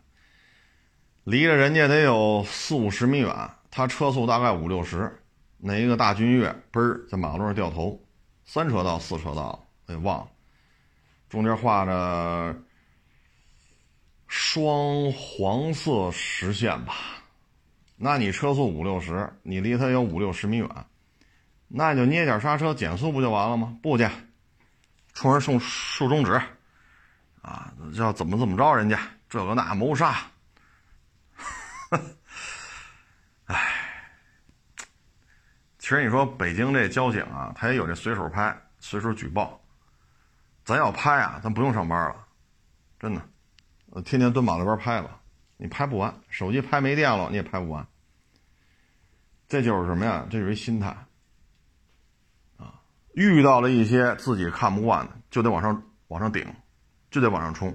[1.24, 5.22] 离着人家得有四五十米远，他车速大概五六十，
[5.58, 8.02] 那一个大君越嘣儿在马路上掉头，
[8.46, 10.30] 三车道四车道，哎忘了，
[11.28, 12.56] 中间画着。
[14.30, 16.94] 双黄色实线吧，
[17.96, 20.68] 那你车速五六十，你离他有五六十米远，
[21.66, 23.74] 那就捏点刹车减速不就完了吗？
[23.82, 24.06] 不去，
[25.14, 26.38] 冲人竖竖中指，
[27.40, 30.18] 啊，要怎么怎么着人家这个那谋杀，
[33.46, 33.56] 哎，
[35.78, 39.58] 其实你说北京这交警啊，他也有这随手拍、随手举报，
[40.68, 42.26] 咱要拍啊，咱不用上班了，
[43.00, 43.22] 真的。
[43.90, 45.18] 呃，天天蹲马路边拍吧，
[45.56, 47.86] 你拍不完，手机拍没电了，你也拍不完。
[49.48, 50.26] 这就是什么呀？
[50.28, 50.88] 这就是一心态
[52.58, 52.82] 啊！
[53.14, 56.46] 遇到了一些自己看不惯的，就得往上往上顶，
[57.10, 57.74] 就得往上冲。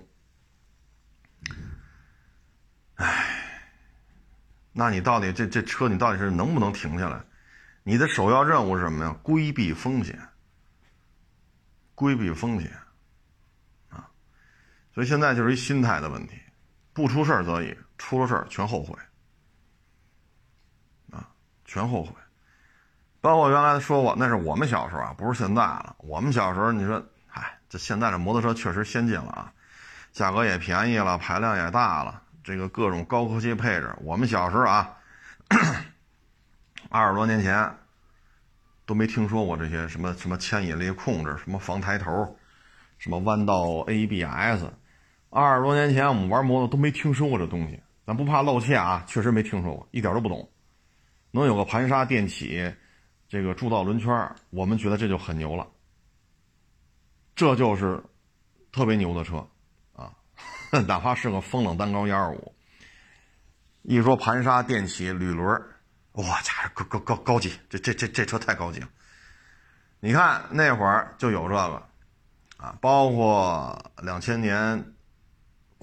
[2.93, 3.25] 哎，
[4.71, 7.19] 那你到底这这车你到底是能不能停下来？
[7.81, 9.17] 你的首要任务是什么呀？
[9.23, 10.19] 规避风险，
[11.95, 12.71] 规避风险。
[14.93, 16.39] 所以现在就是一心态的问题，
[16.93, 18.93] 不出事儿则已，出了事儿全后悔，
[21.11, 21.27] 啊，
[21.65, 22.13] 全后悔。
[23.19, 25.95] 包括原来说过，那是我们小时候啊，不是现在了。
[25.99, 27.01] 我们小时候，你说，
[27.31, 29.51] 哎，这现在这摩托车确实先进了啊，
[30.11, 33.95] 价格也便宜了，排量也大了，这个各种高科技配置。
[34.01, 34.95] 我们小时候啊，
[36.91, 37.75] 二十多年前
[38.85, 42.37] 都没听说过这些什么什么牵引力控制，什么防抬头，
[42.99, 44.65] 什么弯道 ABS。
[45.35, 50.47] 二十多年前，我们玩摩托都没听说过这东西，咱不怕露怯啊，确实没听说过，一点都不懂。
[51.31, 52.71] 能有个盘刹电起，
[53.27, 55.67] 这个铸造轮圈，我们觉得这就很牛了。
[57.35, 57.99] 这就是
[58.71, 59.37] 特别牛的车
[59.93, 60.13] 啊，
[60.87, 62.53] 哪怕是个风冷单高幺二五，
[63.81, 65.59] 一说盘刹电起铝轮，
[66.11, 68.87] 哇家伙高高高高级，这这这这车太高级了。
[69.99, 71.81] 你看那会儿就有这个
[72.57, 74.92] 啊，包括两千年。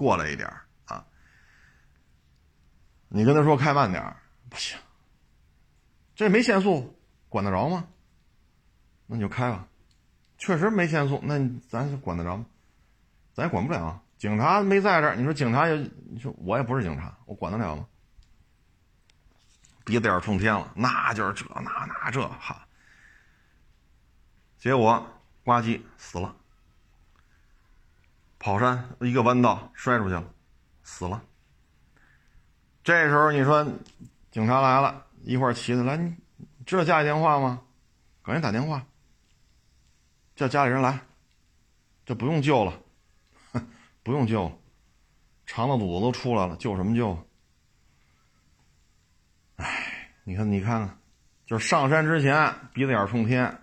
[0.01, 0.51] 过来一点
[0.85, 1.05] 啊！
[3.07, 4.15] 你跟他说开慢点
[4.49, 4.75] 不行，
[6.15, 7.87] 这没限速，管得着吗？
[9.05, 9.67] 那你就开吧，
[10.39, 11.37] 确实没限速，那
[11.69, 12.47] 咱管得着吗？
[13.31, 15.15] 咱也管不了，警察没在这儿。
[15.15, 15.75] 你说警察也，
[16.09, 17.85] 你说我也不是警察，我管得了吗？
[19.85, 22.67] 鼻子眼冲天了，那就是这那那这哈，
[24.57, 25.07] 结果
[25.43, 26.35] 呱唧死了。
[28.41, 30.33] 跑山一个弯道摔出去了，
[30.81, 31.23] 死了。
[32.83, 33.63] 这时候你说，
[34.31, 36.15] 警察来了，一块骑的来，你
[36.65, 37.61] 知道家里电话吗？
[38.23, 38.83] 赶紧打电话，
[40.35, 40.99] 叫家里人来，
[42.03, 42.73] 这不用救了，
[44.01, 44.51] 不用救，
[45.45, 47.15] 肠子肚子都出来了，救什么救？
[49.57, 50.97] 哎，你看，你看看，
[51.45, 53.55] 就是上山之前鼻子眼冲天，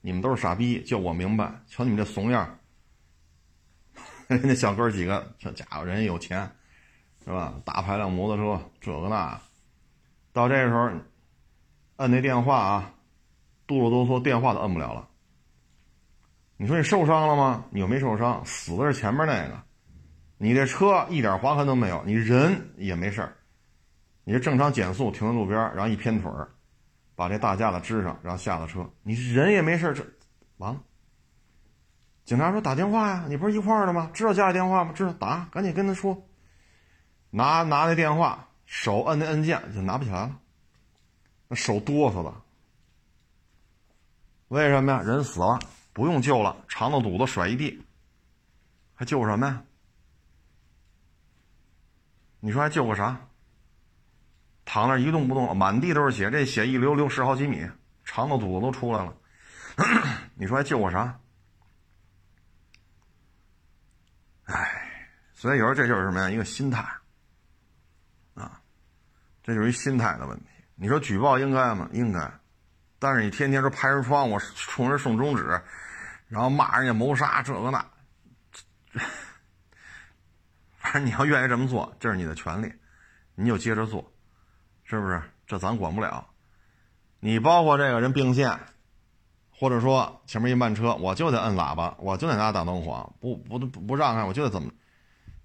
[0.00, 2.58] 你们都是傻逼，就我明白，瞧你们这怂样。
[4.32, 6.50] 人家小哥几个，这家伙人家有钱，
[7.24, 7.54] 是吧？
[7.64, 9.40] 大排量摩托车，这个那，
[10.32, 10.90] 到这时候，
[11.96, 12.94] 摁那电话啊，
[13.66, 15.08] 哆哆嗦嗦，电话都摁不了了。
[16.56, 17.64] 你说你受伤了吗？
[17.70, 19.62] 你又没受伤，死的是前面那个。
[20.38, 23.36] 你这车一点划痕都没有，你人也没事儿。
[24.24, 26.48] 你是正常减速停在路边，然后一偏腿儿，
[27.14, 30.04] 把这大架子支上，然后下了车，你人也没事儿，这
[30.58, 30.80] 完了。
[32.24, 34.10] 警察说：“打电话呀，你不是一块儿的吗？
[34.14, 34.92] 知道家里电话吗？
[34.94, 36.16] 知道，打，赶紧跟他说。
[37.30, 40.38] 拿拿那电话，手摁那摁键就拿不起来了，
[41.48, 42.32] 那手哆嗦的。
[44.48, 45.02] 为什么呀？
[45.02, 45.58] 人死了，
[45.92, 47.82] 不用救了，肠子肚子甩一地，
[48.94, 49.62] 还救什么呀？
[52.38, 53.20] 你说还救个啥？
[54.64, 57.68] 躺那一动不动，满地都是血，这血一流流十好几米，
[58.04, 59.12] 肠子肚子都出来了，
[60.36, 61.18] 你说还救个啥？”
[64.44, 65.08] 唉，
[65.42, 66.30] 所以有时候这就是什么呀？
[66.30, 66.86] 一个心态
[68.34, 68.62] 啊，
[69.42, 70.44] 这就是一心态的问题。
[70.76, 71.88] 你说举报应该吗？
[71.92, 72.32] 应该，
[73.00, 75.60] 但是你天天说拍人窗户、冲人送中指，
[76.28, 77.84] 然后骂人家谋杀这个那，
[80.78, 82.72] 反正你要愿意这么做，这是你的权利，
[83.34, 84.12] 你就接着做，
[84.84, 85.20] 是不是？
[85.44, 86.24] 这咱管不了。
[87.18, 88.56] 你包括这个人并线。
[89.50, 94.72] 或者说前面一慢车，我就得摁喇叭，我就得拿大灯晃，不不不让开，我就得怎么，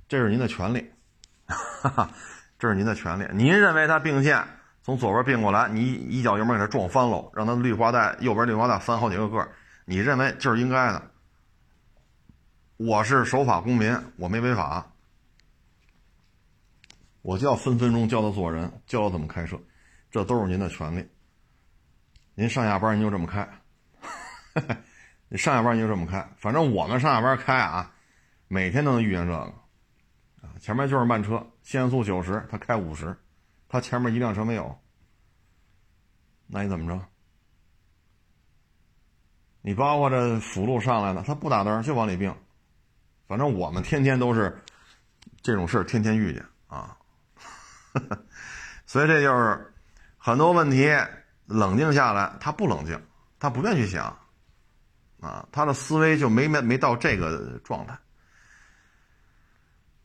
[0.07, 0.89] 这是您的权利，
[1.47, 2.11] 哈哈，
[2.57, 3.27] 这是您的权利。
[3.33, 4.43] 您认为他并线
[4.81, 9.47] 从左边并过来，你一脚油门给他撞翻喽，让他绿化带右边绿化带翻好几个个，
[9.85, 11.11] 你认为就是应该的。
[12.77, 14.93] 我是守法公民，我没违法，
[17.21, 19.59] 我就要分分钟教他做人，教他怎么开车，
[20.11, 21.05] 这都是您的权利。
[22.35, 23.49] 您上下班您就这么开，
[25.27, 27.91] 你 上下班你就这么开，反正我们上下班开啊，
[28.47, 29.53] 每天都能遇见这个，
[30.41, 33.15] 啊，前面就是慢车，限速九十，他开五十，
[33.67, 34.77] 他前面一辆车没有，
[36.47, 37.05] 那你怎么着？
[39.61, 42.33] 你包括这辅路上来的，他不打灯就往里并，
[43.27, 44.57] 反正我们天天都是
[45.41, 46.97] 这种事天天遇见啊，
[48.85, 49.73] 所以这就是
[50.17, 50.89] 很多问题。
[51.49, 53.01] 冷静下来，他不冷静，
[53.39, 54.19] 他不愿去想，
[55.21, 57.97] 啊，他的思维就没没没到这个状态。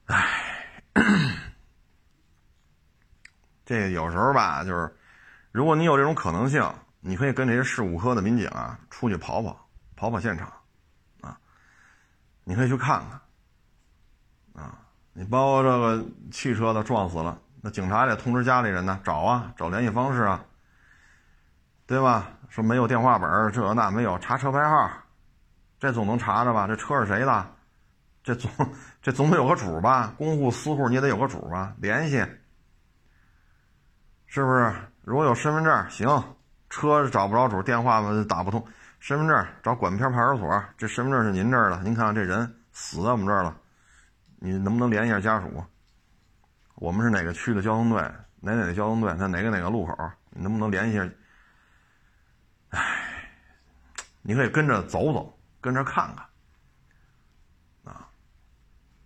[0.06, 0.64] 唉，
[3.64, 4.94] 这有时候吧，就是
[5.50, 6.62] 如果你有这种可能性，
[7.00, 10.52] 你可以跟这些事故科的民警啊出去跑跑，跑跑现场，
[11.20, 11.38] 啊，
[12.44, 13.02] 你可以去看
[14.54, 14.78] 看，啊，
[15.12, 20.44] 你包括这个汽车的撞死了，那警察得通知家里人呢，找啊，找联系方式啊。
[21.84, 22.30] 对吧？
[22.48, 24.90] 说没有电话本这那没有查车牌号，
[25.78, 26.66] 这总能查着吧？
[26.66, 27.54] 这车是谁的？
[28.22, 28.50] 这总
[29.00, 30.14] 这总得有个主吧？
[30.16, 31.74] 公户私户你也得有个主吧？
[31.78, 32.24] 联系，
[34.26, 34.72] 是不是？
[35.02, 36.36] 如果有身份证，行，
[36.70, 38.64] 车找不着主，电话打不通，
[39.00, 43.56] 身份证找管片派出所，这身份证是您这儿的，您看看这人死在我们这儿了，
[44.36, 45.64] 你能不能联系一下家属？
[46.76, 48.00] 我们是哪个区的交通队？
[48.40, 49.12] 哪哪个交通队？
[49.16, 49.94] 在哪个哪个路口？
[50.30, 51.08] 你能不能联系一下？
[52.70, 53.28] 唉，
[54.22, 56.24] 你可以跟着走走，跟着看看，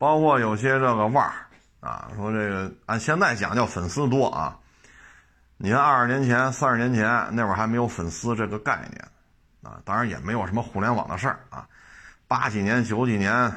[0.06, 1.34] 包括有些这个腕儿
[1.80, 4.56] 啊，说这个按现在讲叫粉丝多啊，
[5.56, 9.04] 你看二十年前、三十年前那会儿还没有粉丝这个概念，
[9.64, 11.66] 啊，当然也没有什么互联网的事儿啊，
[12.28, 13.52] 八几年、九几年，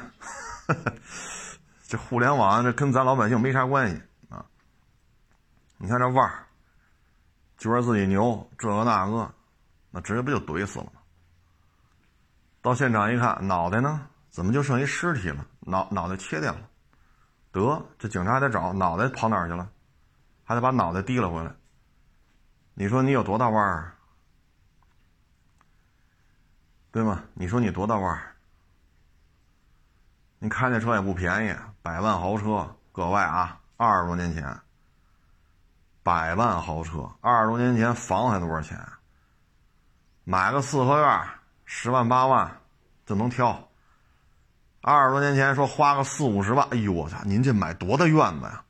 [1.86, 4.44] 这互联网这跟咱老百姓没啥关系啊，
[5.78, 6.46] 你看这腕儿，
[7.58, 9.32] 觉得自己牛，这个那个。
[9.92, 10.92] 那直接不就怼死了吗？
[12.60, 14.04] 到现场一看，脑袋呢？
[14.30, 15.46] 怎么就剩一尸体了？
[15.60, 16.60] 脑脑袋切掉了，
[17.52, 19.70] 得这警察还得找脑袋跑哪儿去了？
[20.44, 21.54] 还得把脑袋提了回来。
[22.74, 23.94] 你说你有多大腕儿？
[26.90, 27.22] 对吗？
[27.34, 28.34] 你说你多大腕儿？
[30.38, 34.60] 你开那车也不便宜，百万豪车，各位啊，二十多年前，
[36.02, 38.76] 百万豪车，二十多年前房还多少钱？
[40.24, 41.28] 买个四合院，
[41.64, 42.60] 十万八万
[43.04, 43.69] 就能挑。
[44.82, 47.18] 二十多年前说花个四五十万，哎呦我操！
[47.24, 48.64] 您这买多大院子呀？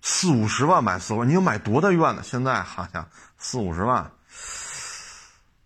[0.00, 2.22] 四五十万买四合，您买多大院子？
[2.22, 4.10] 现在好像四五十万，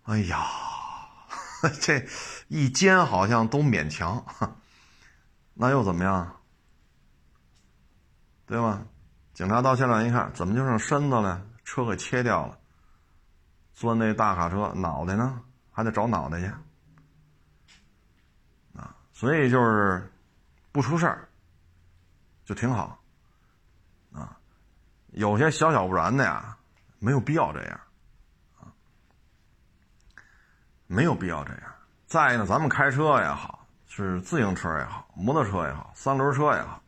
[0.03, 0.45] 哎呀，
[1.79, 2.05] 这
[2.47, 4.25] 一间好像都勉强，
[5.53, 6.35] 那又怎么样？
[8.45, 8.81] 对吧？
[9.33, 11.41] 警察到现场一看，怎么就剩身子了？
[11.63, 12.57] 车给切掉了。
[13.73, 15.41] 钻那大卡车，脑袋呢？
[15.71, 16.51] 还得找脑袋去！
[19.19, 20.09] 所以就是
[20.71, 21.27] 不出事儿
[22.45, 22.97] 就挺好
[24.13, 24.39] 啊。
[25.09, 26.57] 有些小小不然的呀，
[26.99, 27.79] 没有必要这样
[28.61, 28.71] 啊，
[30.87, 31.63] 没有必要这样。
[32.07, 36.81] 再一个，咱们开车也好，是自行车也好，摩托车也好，三轮车也好，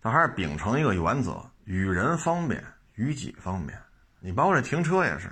[0.00, 3.76] 它还是秉承一个原则：与人方便，与己方便。
[4.20, 5.28] 你包括这停车也是。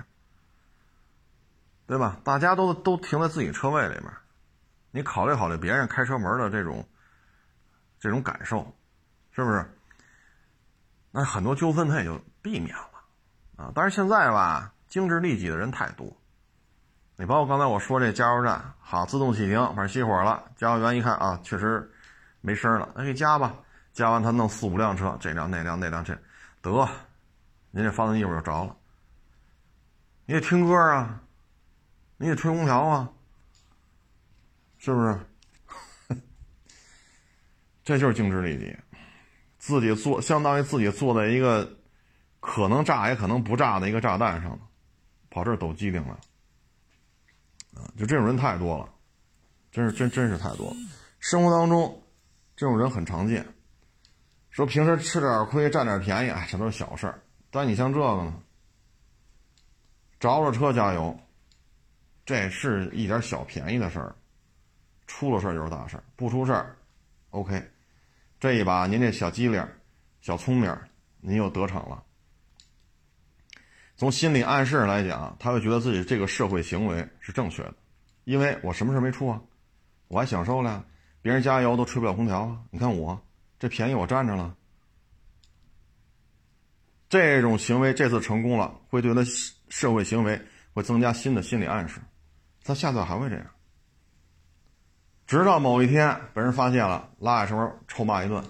[1.85, 2.19] 对吧？
[2.25, 4.11] 大家都都停在自己车位里面，
[4.97, 6.83] 你考虑考虑别人开车门的这种
[7.99, 8.65] 这种感受，
[9.29, 9.63] 是不是？
[11.11, 13.71] 那很多纠纷他也就避免了啊。
[13.75, 16.11] 但是现在吧，精致利己的人太多。
[17.15, 21.87] 你包括刚才我说这加油站，好，自动启停，反正熄火了，加油员一看啊，确实
[22.41, 23.53] 没声了，那给加吧。
[23.93, 26.17] 加完他弄四五辆车，这辆那辆那辆这，
[26.59, 26.89] 得，
[27.69, 28.75] 您这发动机一会儿就着了。
[30.25, 31.21] 你得听歌啊。
[32.19, 33.07] 你得吹空调啊，
[34.87, 35.19] 是不是？
[37.83, 38.73] 这就是精致利己，
[39.59, 41.77] 自己坐，相当于自己坐在一个
[42.39, 44.57] 可能炸也可能不炸的一个炸弹上
[45.29, 46.17] 跑这儿抖机灵了，
[47.75, 48.87] 啊，就这种人太多了，
[49.73, 50.77] 真是真真是太多了。
[51.19, 52.01] 生活当中
[52.55, 53.45] 这种人很常见，
[54.51, 57.21] 说平时吃点亏占点便宜，哎，这都是小事儿。
[57.51, 58.41] 但你像这个呢，
[60.17, 61.19] 着了车加油。
[62.25, 64.13] 这是一点小便宜的事儿，
[65.07, 66.77] 出了事儿就是大事儿，不出事儿
[67.31, 67.71] ，OK。
[68.39, 69.65] 这一把您这小机灵，
[70.21, 70.77] 小聪明，
[71.21, 72.03] 您又得逞了。
[73.95, 77.73] 从心理暗示来讲，他会觉得自己这个社会行为是正确的，
[78.25, 79.41] 因为我什么事没出啊，
[80.07, 80.85] 我还享受了，
[81.21, 83.19] 别人加油都吹不了空调啊，你看我
[83.57, 84.55] 这便宜我占着了。
[87.09, 89.21] 这种行为这次成功了，会对他
[89.69, 90.39] 社会行为
[90.73, 91.99] 会增加新的心理暗示，
[92.63, 93.45] 他下次还会这样。
[95.27, 98.43] 直到某一天被人发现了，拉下手臭骂一顿。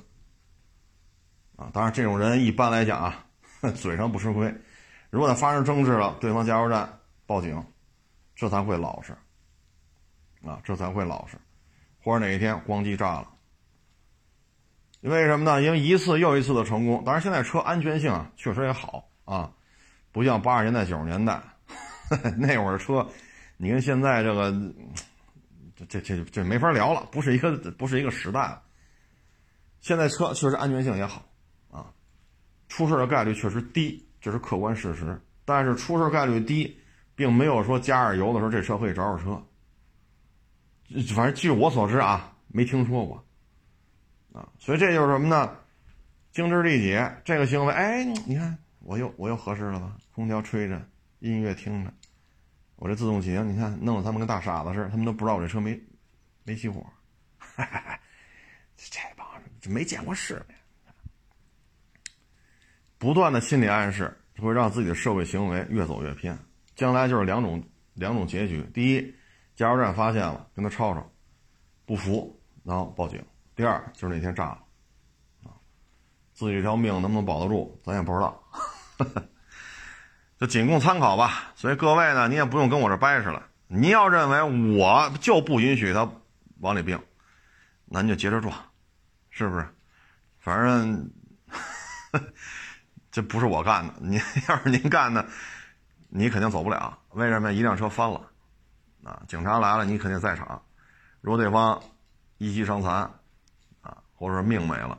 [1.57, 3.25] 啊，当然这种人一般来讲啊，
[3.75, 4.53] 嘴上不吃亏。
[5.09, 6.87] 如果他发生争执了，对方加油站
[7.25, 7.61] 报警，
[8.35, 9.11] 这才会老实。
[10.45, 11.35] 啊，这才会老实，
[12.03, 13.27] 或者哪一天咣叽炸了。
[15.01, 15.61] 为什么呢？
[15.63, 17.03] 因为一次又一次的成功。
[17.03, 19.51] 当然，现在车安全性啊确实也好啊，
[20.11, 21.41] 不像八十年代、九十年代
[22.37, 23.05] 那会儿车，
[23.57, 24.51] 你跟现在这个，
[25.77, 28.61] 这这这这没法聊了，不是一个不是一个时代了。
[29.79, 31.23] 现在车确实安全性也好
[31.69, 31.93] 啊，
[32.67, 34.03] 出事的概率确实低。
[34.19, 36.77] 这是客观事实，但是出事概率低，
[37.15, 39.41] 并没有说加点油的时候这车可以着着车。
[41.13, 43.23] 反正据我所知啊，没听说过，
[44.33, 45.55] 啊，所以这就是什么呢？
[46.31, 49.95] 精致力解这个行为，哎，你看我又我又合适了吧？
[50.13, 50.81] 空调吹着，
[51.19, 51.93] 音乐听着，
[52.77, 55.79] 我这自动启停，你看弄得他们跟大傻子似的，他们都不知道我这车没
[56.43, 56.85] 没熄火，
[58.77, 60.55] 这帮人没见过世面。
[62.99, 66.37] 不断的心理暗示会让自己的社会行为越走越偏，
[66.75, 67.63] 将来就是两种
[67.93, 69.15] 两种结局：第一，
[69.55, 71.11] 加油站发现了，跟他吵吵，
[71.85, 73.19] 不服，然后报警；
[73.55, 74.63] 第二，就是那天炸了，
[75.43, 75.53] 啊，
[76.33, 78.43] 自己这条命能不能保得住，咱也不知道，
[80.39, 81.51] 就仅供参考吧。
[81.55, 83.45] 所以各位呢，你也不用跟我这掰扯了。
[83.67, 86.09] 你要认为我就不允许他
[86.59, 86.99] 往里并，
[87.85, 88.53] 那你就接着撞，
[89.29, 89.67] 是不是？
[90.39, 91.11] 反正。
[93.11, 95.25] 这不是我干的，您 要是您干的，
[96.09, 96.97] 你肯定走不了。
[97.09, 97.51] 为什么？
[97.51, 98.21] 一辆车翻了，
[99.03, 100.61] 啊，警察来了，你肯定在场。
[101.21, 101.81] 如果对方
[102.37, 102.93] 一级伤残，
[103.81, 104.97] 啊，或者说命没了，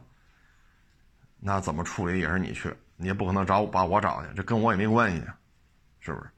[1.38, 5.22] 那怎么处理也是你去，你也不可能找把我找去，这跟我也没关系，
[6.00, 6.28] 是不是？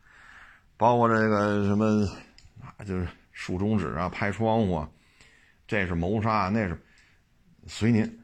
[0.76, 2.06] 包括这个什么
[2.61, 4.88] 啊，就是竖中指啊、拍窗户啊，
[5.66, 6.80] 这是谋杀啊，那是
[7.66, 8.22] 随您，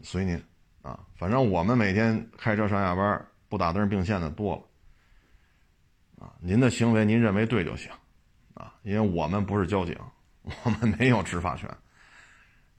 [0.00, 0.42] 随您。
[0.82, 7.88] 啊，反正我们每天开车上下班不打灯并线的多了，啊，您的行为您认为对就行，
[8.54, 9.96] 啊，因为我们不是交警，
[10.64, 11.70] 我们没有执法权，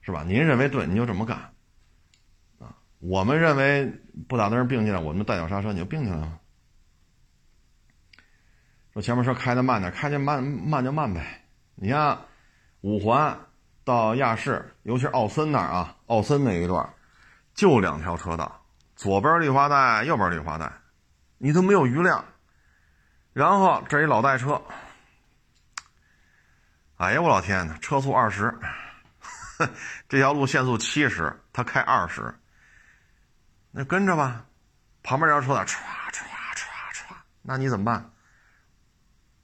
[0.01, 0.25] 是吧？
[0.27, 1.52] 您认为对，你就这么干，
[3.05, 3.85] 我们认为
[4.29, 6.39] 不打灯并进来，我们带脚刹车，你就并进来了。
[8.93, 11.43] 说前面车开的慢点，开的慢慢就慢呗。
[11.75, 12.25] 你像
[12.79, 13.37] 五环
[13.83, 16.87] 到亚市，尤其是奥森那儿啊，奥森那一段。
[17.53, 20.71] 就两条车道，左边绿化带，右边绿化带，
[21.37, 22.23] 你都没有余量。
[23.33, 24.59] 然后这一老代车，
[26.95, 28.57] 哎呀，我老天呐，车速二十，
[30.07, 32.33] 这条路限速七十，他开二十，
[33.75, 34.45] 那跟着吧。
[35.01, 35.75] 旁边这条车在唰
[36.11, 36.21] 唰
[36.55, 36.61] 唰
[36.93, 38.11] 唰，那你怎么办？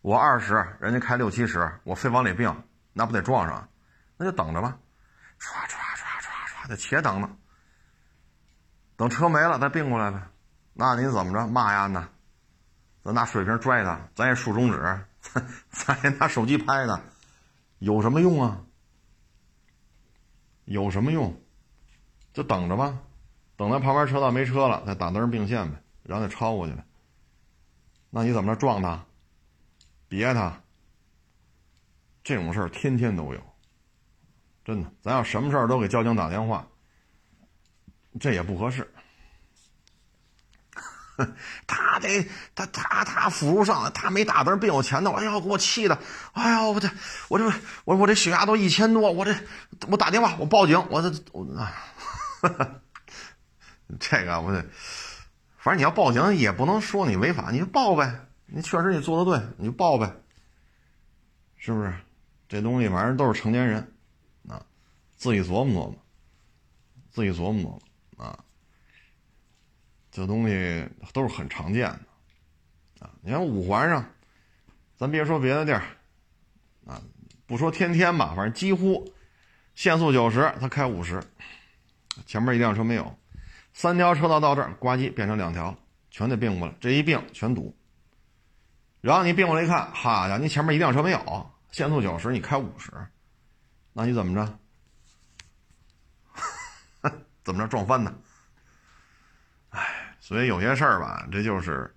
[0.02, 2.64] 我二十，人家开六七十，我非往里并，
[2.94, 3.68] 那不得撞上？
[4.16, 4.78] 那就等着吧，
[5.40, 7.30] 唰唰唰唰唰，就且等着。
[8.96, 10.22] 等车没了再并过来呗，
[10.74, 12.08] 那你怎么着骂呀呢？
[13.04, 14.78] 咱拿水瓶拽他，咱也竖中指，
[15.20, 17.02] 咱 咱也拿手机拍他，
[17.80, 18.62] 有什么用啊？
[20.64, 21.42] 有什么用？
[22.32, 22.98] 就等着吧，
[23.60, 26.86] 等他旁边车道没车了，再打灯并线呗，然后再超过去呗。
[28.10, 29.04] 那你怎么着撞他？
[30.08, 30.62] 别他？
[32.24, 33.42] 这种事儿天天都有，
[34.64, 36.66] 真的，咱要什么事儿都给交警打电话。
[38.18, 38.90] 这也不合适，
[41.68, 46.00] 他得他他他辅助上，他没打灯并我前头，哎呦，给我气的，
[46.32, 46.90] 哎呦，我这
[47.28, 47.52] 我这
[47.84, 49.36] 我我这血压都一千多，我这
[49.90, 51.76] 我打电话我报警，我这我啊，
[54.00, 54.62] 这个我得，
[55.58, 60.14] 反正你要报警也不能说你违法，你就报呗，你确实你做的对，你就报呗，
[61.58, 61.94] 是不是？
[62.48, 63.94] 这东西反正都是成年人，
[64.48, 64.66] 啊，
[65.16, 65.96] 自己琢磨琢磨，
[67.12, 67.82] 自己琢磨琢磨。
[68.18, 68.38] 啊，
[70.12, 74.06] 这东西都是很常见的，啊，你看五环上，
[74.98, 75.84] 咱别说别的地儿，
[76.86, 77.02] 啊，
[77.46, 79.14] 不说天天吧，反正几乎
[79.76, 81.24] 限速九十，他开五十，
[82.26, 83.19] 前面一辆车没有，
[83.82, 85.74] 三条车道到这儿，呱唧变成两条，
[86.12, 87.74] 全得并过来，这一并全堵。
[89.00, 92.92] 然后你并过来一看，哈家伙，你前面一辆车没有，限速九十，你开五十，
[93.94, 94.60] 那你怎么着？
[97.46, 98.14] 怎么着撞翻的？
[100.20, 101.96] 所以有些事儿吧，这就是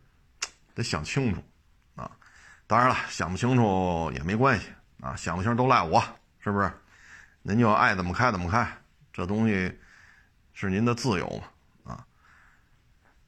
[0.77, 1.43] 得想清楚
[1.97, 2.09] 啊。
[2.69, 4.69] 当然了，想不清楚也没关系
[5.01, 6.01] 啊，想不清都赖我，
[6.39, 6.73] 是不是？
[7.43, 8.73] 您就爱怎么开怎么开，
[9.13, 9.81] 这东西
[10.53, 11.49] 是您的自由嘛。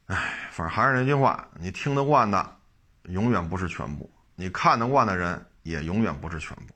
[0.07, 2.57] 哎，反正还是那句话，你听得惯的
[3.05, 6.75] 永远不是全部，你看得惯的人也永远不是全部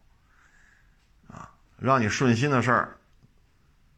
[1.32, 1.50] 啊。
[1.76, 2.98] 让你顺心的事儿，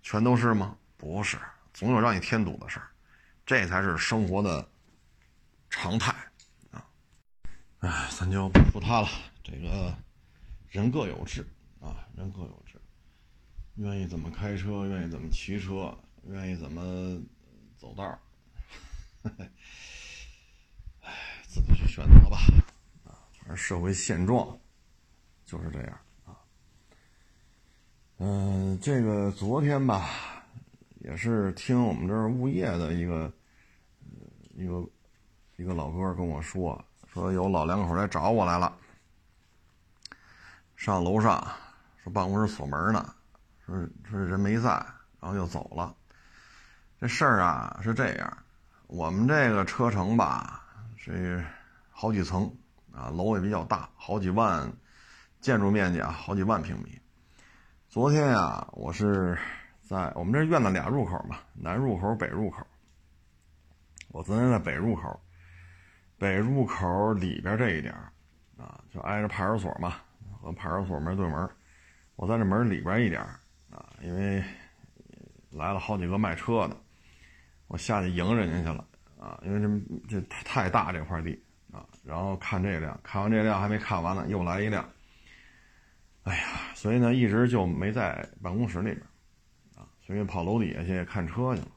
[0.02, 0.76] 全都是吗？
[0.96, 1.38] 不是，
[1.72, 2.86] 总有让你添堵的事儿。
[3.46, 4.68] 这才是生活的
[5.68, 6.14] 常态
[6.70, 6.84] 啊！
[7.80, 9.08] 哎，咱就不说他了。
[9.42, 9.92] 这个
[10.68, 11.44] 人各有志
[11.80, 12.80] 啊，人各有志，
[13.76, 15.96] 愿意怎么开车，愿意怎么骑车，
[16.28, 17.20] 愿意怎么
[17.76, 18.18] 走道儿，
[19.22, 19.50] 哎，
[21.46, 22.38] 自己去选择吧。
[23.04, 24.58] 啊，反正社会现状
[25.44, 26.36] 就是这样啊。
[28.18, 30.08] 嗯，这个昨天吧，
[31.00, 33.32] 也是听我们这儿物业的一个。
[34.56, 34.86] 一个
[35.56, 38.76] 一个老哥跟我说，说有老两口来找我来了，
[40.76, 41.42] 上楼上
[42.02, 43.14] 说办公室锁门呢，
[43.64, 44.68] 说说人没在，
[45.18, 45.96] 然后就走了。
[47.00, 48.38] 这事儿啊是这样，
[48.92, 50.64] 我们这个车城吧
[50.96, 51.44] 是
[51.90, 52.52] 好几层
[52.92, 54.68] 啊，楼也比较大，好几万
[55.40, 57.00] 建筑面积啊，好几万平米。
[57.88, 59.38] 昨天呀，我是
[59.80, 62.66] 在我们这院子俩入口嘛，南入口、北入口。
[64.08, 65.20] 我昨天在北入口，
[66.18, 67.94] 北入口里边这一点
[68.58, 69.94] 啊，就挨着派出所嘛，
[70.42, 71.48] 和派出所门对门。
[72.16, 73.22] 我在这门里边一点
[73.70, 74.42] 啊，因为
[75.50, 76.76] 来了好几个卖车的，
[77.70, 78.84] 我下去迎人家去了
[79.16, 79.60] 啊，因为
[80.08, 81.40] 这这太大这块地
[81.72, 81.86] 啊。
[82.04, 84.84] 然后看这辆，看完这辆还没看完呢，又来一辆。
[86.24, 86.42] 哎呀，
[86.74, 89.00] 所以呢，一直就没在办公室里边
[89.76, 91.68] 啊，所以跑楼底下去看车去了。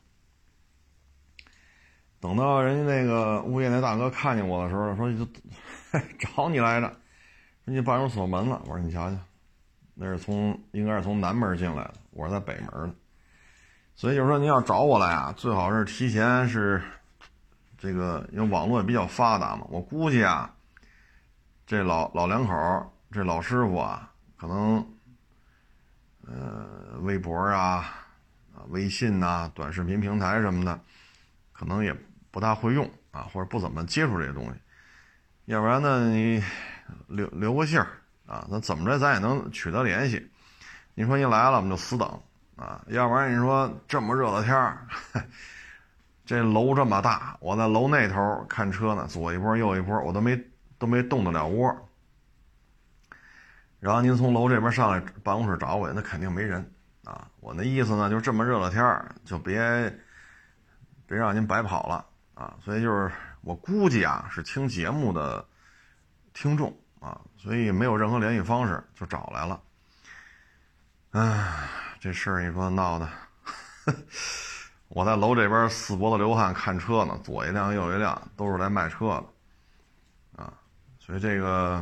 [2.19, 5.27] 等到人家那个物业那大哥看见我的时候，说就
[6.17, 6.87] 找你来着，
[7.65, 8.59] 说你办公室锁门了。
[8.65, 9.17] 我说你瞧瞧，
[9.93, 12.95] 那是从应该是从南门进来的，我是在北门的。
[13.95, 16.81] 所以就是说您要找我来啊，最好是提前是
[17.77, 19.65] 这个，因为网络也比较发达嘛。
[19.69, 20.53] 我估计啊，
[21.65, 24.85] 这老老两口这老师傅啊，可能
[26.27, 27.93] 呃微博啊、
[28.69, 30.79] 微信呐、短视频平台什么的，
[31.51, 31.95] 可能也。
[32.33, 34.53] 不大会用啊，或者不怎么接触这些东西，
[35.45, 36.43] 要不然呢，你
[37.05, 37.85] 留留个信儿
[38.25, 40.31] 啊，那怎么着咱也能取得联系。
[40.95, 42.19] 你说你来了，我们就死等
[42.55, 44.87] 啊，要不然你说这么热的天儿，
[46.25, 50.39] 这楼这么大，我在楼那头看车呢，左一波右一波，我都没
[50.77, 51.89] 都没动得了窝。
[53.79, 56.71] 然后您从楼这边上来办公室找我，那肯定没人
[57.03, 57.27] 啊。
[57.41, 59.93] 我那意思呢，就这么热的天儿，就别
[61.05, 62.05] 别让您白跑了。
[62.33, 65.45] 啊，所以就是我估计啊，是听节目的
[66.33, 69.61] 听众啊，所以没有任何联系方式就找来了。
[71.11, 71.69] 唉，
[72.03, 73.09] 这事儿你说闹的，
[74.89, 79.07] 我在楼这边死脖子流汗看车呢，左一辆右一辆都是来卖车
[80.35, 80.53] 的，啊，
[80.99, 81.81] 所以这个，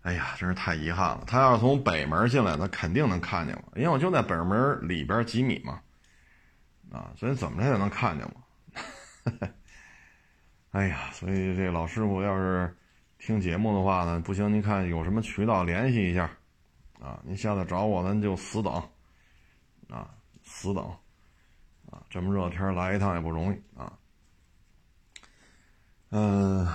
[0.00, 1.22] 哎呀，真是太遗憾了。
[1.26, 5.82] 他要是从北门进来，他肯定能看见我，因为我就在北门里边几米嘛，
[6.90, 9.30] 啊，所以怎么着也能看见我。
[10.72, 12.74] 哎呀，所以这老师傅要是
[13.18, 16.30] 听节目的话呢，不行，您看有什么渠道联系一下
[17.00, 17.20] 啊？
[17.24, 18.72] 您下次找我，咱就死等
[19.88, 20.10] 啊，
[20.42, 20.84] 死等
[21.90, 22.02] 啊！
[22.10, 23.92] 这么热天来一趟也不容易啊。
[26.10, 26.66] 嗯，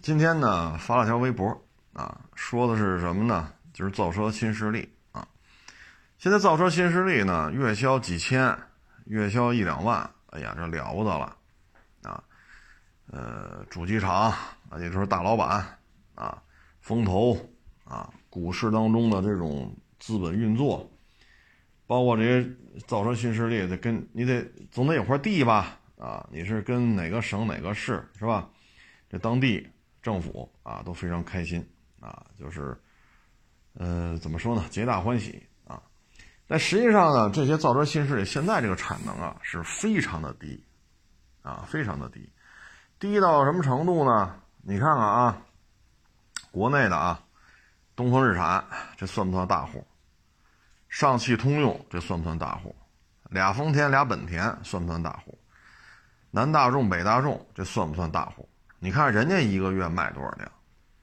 [0.00, 1.46] 今天呢发了条微博
[1.92, 3.52] 啊，说的是什么呢？
[3.72, 5.26] 就是造车新势力啊。
[6.18, 8.56] 现在造车新势力呢，月销几千，
[9.04, 11.36] 月销一两万，哎呀，这了不得了。
[12.02, 12.22] 啊，
[13.06, 14.30] 呃，主机厂
[14.70, 15.78] 啊，也就是大老板
[16.14, 16.42] 啊，
[16.80, 17.34] 风投
[17.84, 20.90] 啊，股市当中的这种资本运作，
[21.86, 22.44] 包括这些
[22.88, 25.78] 造车新势力，得跟你得总得有块地吧？
[25.96, 28.50] 啊，你是跟哪个省哪个市是吧？
[29.08, 29.64] 这当地
[30.02, 31.64] 政府啊都非常开心
[32.00, 32.76] 啊，就是
[33.74, 34.64] 呃，怎么说呢？
[34.68, 35.80] 皆大欢喜啊。
[36.48, 40.60] 但实际上呢，这些造车新势力现在这个产能啊是非常的低。
[41.42, 42.32] 啊，非常的低，
[42.98, 44.34] 低到什么程度呢？
[44.62, 45.42] 你看看啊，
[46.50, 47.23] 国内的啊，
[47.96, 48.64] 东风日产
[48.96, 49.86] 这算不算大户？
[50.88, 52.74] 上汽通用这算不算大户？
[53.30, 55.36] 俩丰田俩本田算不算大户？
[56.30, 58.48] 南大众北大众这算不算大户？
[58.78, 60.50] 你看人家一个月卖多少辆？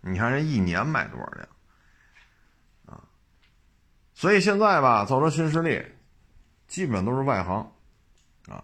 [0.02, 1.48] 你看人一年卖多少辆？
[2.86, 3.04] 啊，
[4.14, 5.86] 所以现在吧，造车新势力
[6.68, 7.72] 基本都是外行。
[8.48, 8.64] 啊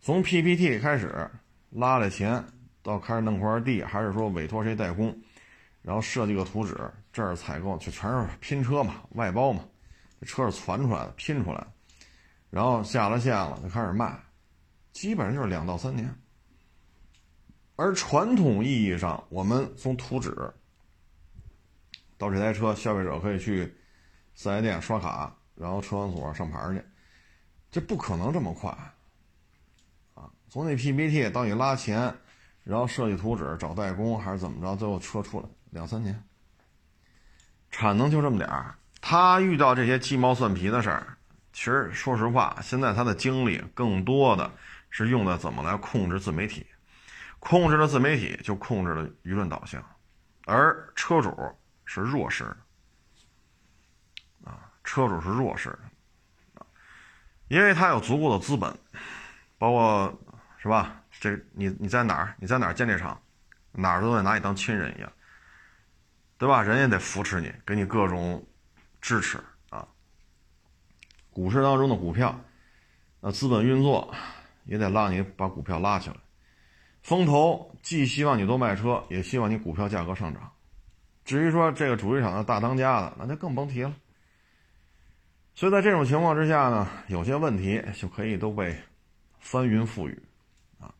[0.00, 1.30] 从 PPT 开始，
[1.70, 2.44] 拉来钱，
[2.82, 5.16] 到开始弄块地，还是说委托谁代工，
[5.82, 6.76] 然后设计个图纸，
[7.20, 9.62] 这儿采购就全是拼车嘛，外包嘛，
[10.18, 11.66] 这车是传出来的，拼出来的，
[12.48, 14.18] 然后下了线了就开始卖，
[14.92, 16.12] 基本上就是两到三年。
[17.76, 20.34] 而传统意义上，我们从图纸
[22.16, 23.70] 到这台车，消费者可以去
[24.34, 26.82] 四 S 店刷卡，然后车管所上牌去，
[27.70, 28.70] 这不可能这么快
[30.14, 30.30] 啊。
[30.48, 32.14] 从那 PPT 到你拉钱，
[32.64, 36.22] 然后设计图纸找代工还是怎么着，最后车出来两三年，
[37.70, 38.74] 产能就这么点儿。
[39.00, 41.16] 他遇到这些鸡毛蒜皮的事儿，
[41.52, 44.50] 其实说实话，现在他的精力更多的
[44.90, 46.66] 是用在怎么来控制自媒体，
[47.38, 49.82] 控制了自媒体就控制了舆论导向，
[50.46, 51.34] 而车主
[51.84, 52.44] 是弱势，
[54.44, 55.70] 啊，车主是弱势
[56.54, 56.64] 的，
[57.48, 58.76] 因为他有足够的资本，
[59.58, 60.18] 包括。
[60.62, 60.94] 是吧？
[61.18, 62.34] 这你你在哪儿？
[62.38, 63.18] 你在哪儿建这厂？
[63.72, 65.10] 哪儿都得拿你当亲人一样，
[66.40, 66.62] 对吧？
[66.62, 68.42] 人也得扶持你，给你各种
[68.98, 69.38] 支持
[69.68, 69.86] 啊。
[71.34, 72.34] 股市当中的股票，
[73.20, 74.14] 那资本运作
[74.64, 76.16] 也得让你把股票拉起来。
[77.02, 80.50] 风投既希望你多卖车，也希望你股票价格上涨。
[81.26, 83.94] 至于说这个主机厂的大当家的，那就更甭提了。
[85.54, 88.74] 所以在这种情况之下呢，有些问题就可以都被
[89.40, 90.22] 翻云覆雨
[90.78, 90.94] 啊。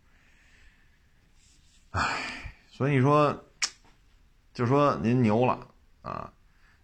[1.92, 3.42] 唉，所以你说，
[4.52, 5.66] 就说您牛了
[6.02, 6.32] 啊！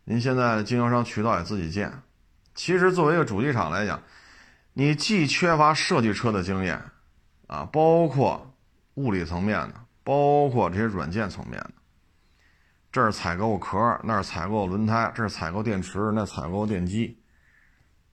[0.04, 1.92] 您现在经销商渠道也自己建。
[2.54, 4.00] 其实作为一个主机厂来讲，
[4.72, 6.80] 你既缺乏设计车的经验
[7.48, 8.54] 啊，包括
[8.94, 11.72] 物理层面的，包括这些软件层面的。
[12.92, 17.20] 这儿采购壳，那儿采购轮胎，这儿采购电池，那采购电机，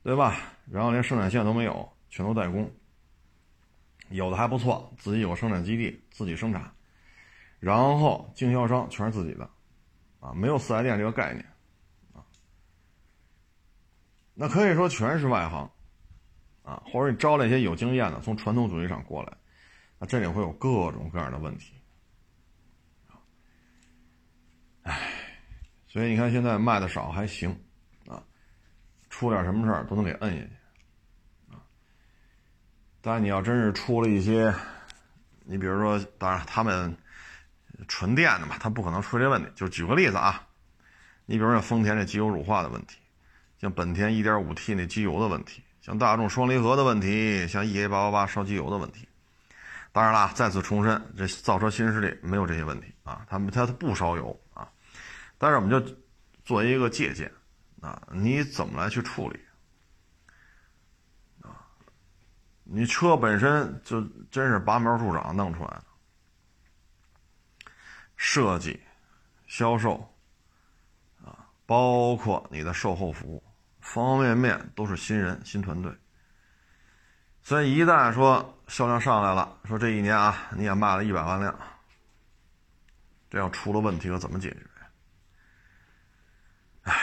[0.03, 0.35] 对吧？
[0.69, 2.69] 然后连生产线都没有，全都代工。
[4.09, 6.72] 有的还不错，自己有生产基地，自己生产。
[7.63, 9.49] 然后经销商全是自己的，
[10.19, 11.45] 啊，没有四 S 店这个概念，
[12.11, 12.19] 啊，
[14.33, 15.71] 那可以说全是外行，
[16.63, 19.31] 啊，或者你招了一些有经验的从传统主机厂过来，
[19.97, 21.73] 那这里会有各种各样的问题，
[24.81, 24.99] 唉，
[25.87, 27.49] 所以你看现在卖的少还行，
[28.07, 28.21] 啊，
[29.09, 30.51] 出点什么事儿都能给摁下去，
[31.53, 31.63] 啊，
[32.99, 34.53] 但你要真是出了一些，
[35.45, 36.93] 你比如说，当然他们。
[37.87, 39.49] 纯电的嘛，它不可能出这问题。
[39.55, 40.45] 就举个例子啊，
[41.25, 42.97] 你比如像丰田这机油乳化的问题，
[43.57, 49.07] 像本田 1.5T 那机油的问题，像大众双离合的问题，像 EA888 烧机油的问题。
[49.91, 54.67] 当然啦，再次重申，这造车新势力没有这些问题啊，他们他他不烧油啊。
[55.37, 55.95] 但是我们就
[56.43, 57.31] 做一个借鉴
[57.81, 59.39] 啊，你怎么来去处理
[61.41, 61.61] 啊？
[62.63, 64.01] 你车本身就
[64.31, 65.83] 真是拔苗助长弄出来的。
[68.15, 68.81] 设计、
[69.47, 69.97] 销售，
[71.23, 73.43] 啊，包括你的售后服务，
[73.79, 75.91] 方方面面都是新人、新团队。
[77.41, 81.53] 所以一旦说销量上来了，说这一年啊，你也卖了一百万辆，
[83.29, 84.59] 这要出了问题，可怎么解决？
[86.83, 86.93] 唉，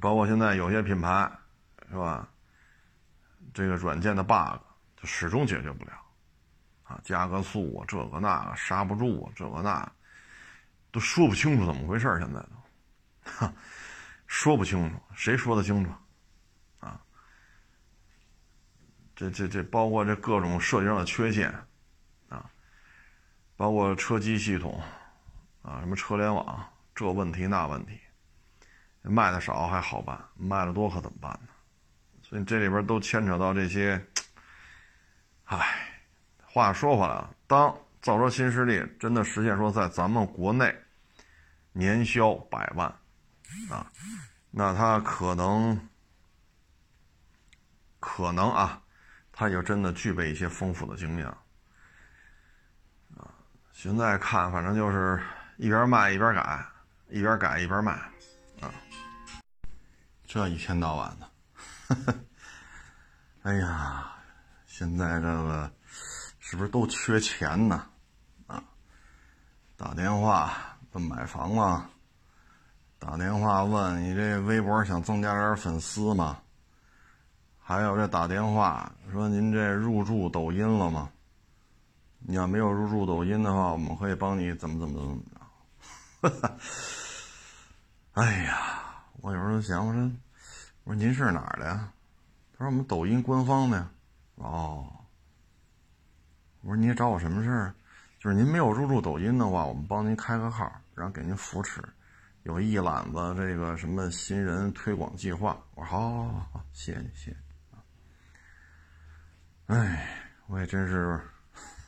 [0.00, 1.30] 包括现在有些品牌，
[1.90, 2.26] 是吧？
[3.52, 4.58] 这个软件的 bug
[4.96, 5.92] 就始终解决不了，
[6.84, 9.92] 啊，加个速啊，这个那个刹不住啊，这个那。
[10.92, 13.52] 都说不清楚怎么回事现在都，哈，
[14.26, 15.90] 说不清楚，谁说的清楚？
[16.80, 17.00] 啊，
[19.16, 21.50] 这这这包括这各种设计上的缺陷，
[22.28, 22.44] 啊，
[23.56, 24.78] 包括车机系统，
[25.62, 26.62] 啊，什么车联网
[26.94, 27.98] 这问题那问题，
[29.00, 31.48] 卖的少还好办，卖的多可怎么办呢？
[32.22, 33.98] 所以这里边都牵扯到这些，
[35.44, 35.88] 唉，
[36.44, 37.74] 话说回来了，当。
[38.02, 40.76] 造车新势力真的实现说在咱们国内
[41.72, 42.88] 年销百万
[43.70, 43.86] 啊，
[44.50, 45.88] 那他可能
[48.00, 48.82] 可能啊，
[49.30, 51.26] 他就真的具备一些丰富的经验
[53.16, 53.32] 啊。
[53.72, 55.22] 现在看，反正就是
[55.56, 56.66] 一边卖一边改，
[57.08, 57.92] 一边改一边卖
[58.60, 58.74] 啊。
[60.26, 61.30] 这一天到晚的，
[63.42, 64.12] 哎呀，
[64.66, 65.70] 现在这个
[66.40, 67.86] 是不是都缺钱呢？
[69.82, 70.52] 打电话
[70.92, 71.90] 问买房吗？
[73.00, 76.38] 打电话问你这微博想增加点粉丝吗？
[77.60, 81.10] 还有这打电话说您这入驻抖音了吗？
[82.20, 85.00] 你要没有入驻抖音的话，我们可以帮你怎么怎么
[86.22, 86.58] 怎么着。
[88.14, 90.00] 哎呀，我有时候想，我说
[90.84, 91.92] 我说您是哪儿的呀？
[92.52, 93.90] 他说我们抖音官方的呀。
[94.36, 94.86] 哦，
[96.60, 97.74] 我说你找我什么事儿？
[98.22, 101.82] 就是您没有入驻抖音的话，我们帮您开个号，然后给您扶持，
[102.44, 105.60] 有一揽子这个什么新人推广计划。
[105.74, 107.36] 我说好，好，好，好，谢谢你，谢谢。
[109.66, 110.06] 哎，
[110.46, 111.20] 我也真是，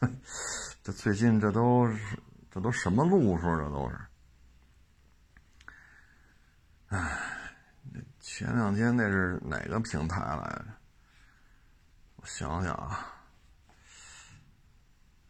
[0.82, 2.18] 这最近这都是
[2.50, 3.56] 这都什么路数？
[3.56, 3.96] 这都是。
[6.88, 7.16] 哎，
[8.18, 10.66] 前两天那是哪个平台来着？
[12.16, 13.06] 我想想啊，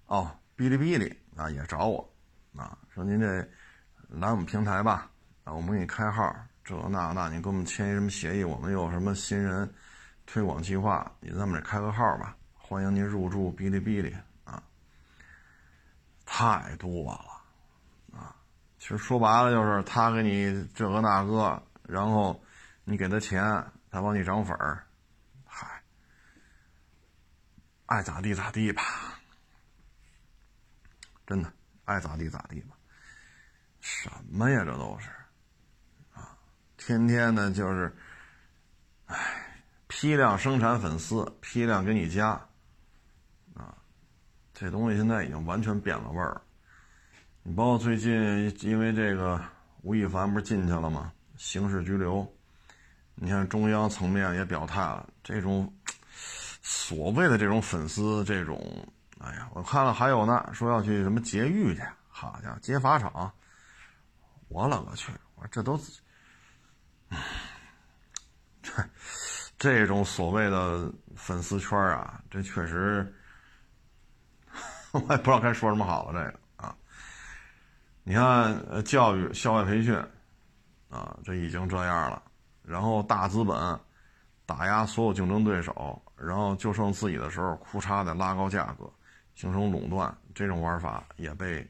[0.06, 2.14] 哦，哔哩哔哩啊，也找我
[2.56, 3.26] 啊，说您这
[4.08, 5.10] 来我们平台吧，
[5.42, 6.34] 啊，我们给你开号，
[6.64, 8.44] 这那那，你跟我们签一什么协议？
[8.44, 9.68] 我们有什么新人
[10.26, 11.10] 推广计划？
[11.20, 14.62] 你在我们这开个号吧，欢迎您入驻哔哩哔哩啊，
[16.24, 18.18] 太多了。
[18.18, 18.36] 啊
[18.78, 22.38] 其实说白了就是他给你这个那个，然后
[22.84, 23.42] 你给他钱，
[23.90, 24.84] 他帮你涨粉儿，
[25.46, 25.82] 嗨，
[27.86, 28.82] 爱咋地咋地吧，
[31.26, 31.52] 真的
[31.84, 32.76] 爱咋地咋地吧。
[33.80, 35.08] 什么呀，这都是
[36.14, 36.36] 啊，
[36.76, 37.94] 天天的就是，
[39.06, 39.16] 唉，
[39.88, 42.30] 批量生产粉丝，批量给你加，
[43.54, 43.76] 啊，
[44.54, 46.40] 这东西现在已经完全变了味儿。
[47.42, 48.12] 你包括最近
[48.62, 49.38] 因为这个
[49.82, 51.12] 吴亦凡不是进去了吗？
[51.36, 52.26] 刑事拘留。
[53.16, 55.72] 你看中央层面也表态了，这种
[56.62, 58.88] 所谓的这种粉丝，这种，
[59.24, 63.32] 哎呀，我看了还有呢，说要去什么劫狱去，好家伙，劫法场。
[64.48, 65.10] 我勒个去！
[65.34, 65.80] 我说这都，
[68.62, 68.84] 这
[69.58, 73.12] 这种所谓的粉丝圈啊，这确实，
[74.92, 76.76] 我也不知道该说什么好了，这个啊。
[78.02, 79.96] 你看，教育校外培训，
[80.90, 82.22] 啊，这已经这样了。
[82.62, 83.80] 然后大资本
[84.44, 88.92] 打压所有竞争对手，然后就剩自己的时候，哭嚓的拉高价格，
[89.34, 91.66] 形成垄断，这种玩法也被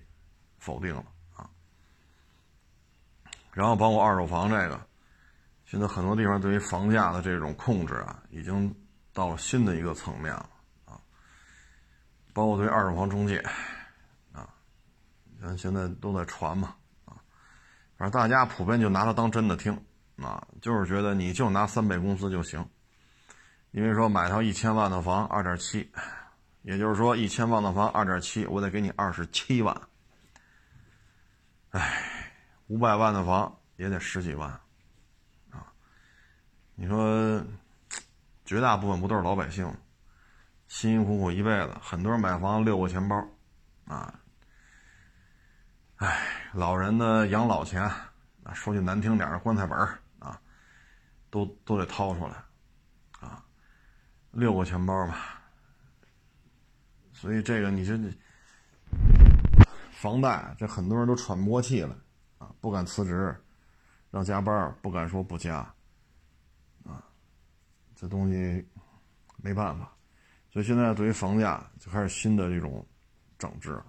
[0.59, 1.05] 否定了
[1.37, 1.49] 啊。
[3.53, 4.81] 然后包括二手房这个，
[5.65, 8.75] 现在很多地方对于房价的这种控制啊，已经
[9.13, 10.49] 到了新的一个层面了
[10.85, 11.01] 啊。
[12.33, 13.45] 包括对二手房中介。
[15.59, 17.21] 现在都在传嘛，啊，
[17.99, 19.79] 反正大家普遍就拿它当真的听，
[20.17, 22.67] 啊，就是觉得你就拿三倍工资就行，
[23.73, 25.93] 因为说买套一千万的房二点七，
[26.65, 29.79] 也就是说一千万的房二点七，我得给你二十七万，
[31.71, 32.33] 哎，
[32.69, 34.51] 五百万的房也得十几万，
[35.51, 35.71] 啊，
[36.75, 37.45] 你说
[38.47, 39.67] 绝大部分不都是老百姓，
[40.69, 43.23] 辛辛苦苦一辈子，很多人买房六个钱包，
[43.87, 44.19] 啊。
[45.97, 47.91] 哎，老人的养老钱，
[48.55, 49.79] 说句难听点的棺材本
[50.19, 50.41] 啊，
[51.29, 52.35] 都都得掏出来，
[53.21, 53.45] 啊，
[54.31, 55.44] 六个钱包吧。
[57.25, 57.99] 所以这个你这
[59.93, 61.97] 房贷，这很多人都喘不过气了，
[62.37, 63.35] 啊，不敢辞职，
[64.11, 65.61] 让加班，不敢说不加，
[66.85, 67.03] 啊，
[67.97, 68.63] 这东西
[69.39, 69.91] 没办法。
[70.53, 72.87] 所以现在对于房价就开始新的这种
[73.39, 73.87] 整治了。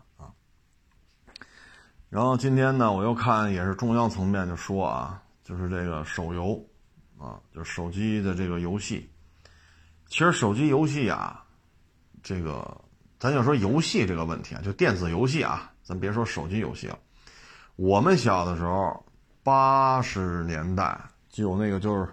[2.07, 6.65] 然后今天呢，我又看也是中央层面就说啊，就是这个手游，
[7.17, 9.11] 啊，就是手机的这个游戏。
[10.07, 11.45] 其实手机游戏啊，
[12.23, 12.81] 这个
[13.19, 16.97] 咱就说游戏这个问题啊，就电子游戏啊，咱别说手机游戏了。
[17.75, 19.05] 我们小的时候，
[19.43, 20.99] 八十年代
[21.29, 22.07] 就有那个就是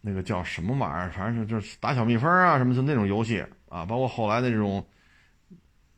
[0.00, 4.86] 那个叫什么玩意儿，反正是就是打小蜜蜂啊什么就那种游戏啊，包括后来的这种。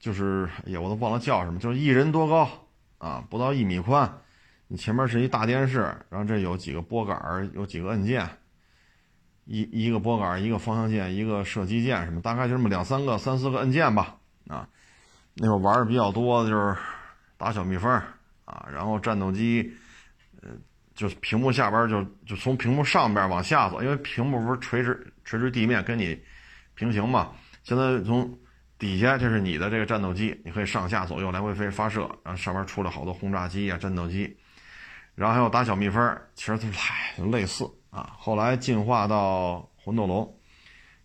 [0.03, 2.49] 就是，哎呀，我都忘了叫什么，就是一人多高
[2.97, 4.11] 啊，不到一米宽，
[4.67, 8.27] 你前面是一大电视，然后这有几个拨杆，有几个按键，
[9.51, 14.69] 一一个拨杆，一个方向键，一个射击键，什么大概就这么两三个、三四个按键吧，啊，
[15.35, 16.77] 那会儿玩的比较多的就是
[17.37, 17.91] 打小蜜蜂
[18.45, 19.73] 啊，然后战斗机，
[20.41, 20.51] 呃，
[20.95, 26.17] 就屏幕下边就就从屏幕上边往下走，因为屏幕不是垂直垂直地面跟你
[26.75, 27.33] 平行嘛，
[27.65, 28.39] 现在从。
[28.79, 34.35] 底下这是你的这个战斗机，你可以上下左右来回飞发射，然后上面出了好多轰炸机啊、战斗机，
[35.15, 38.17] 然后还有打小蜜蜂，其实都嗨 类似啊。
[38.19, 40.39] 后来进化到魂斗罗，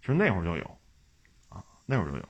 [0.01, 0.77] 其实那会儿就有，
[1.49, 2.23] 啊，那会儿就有。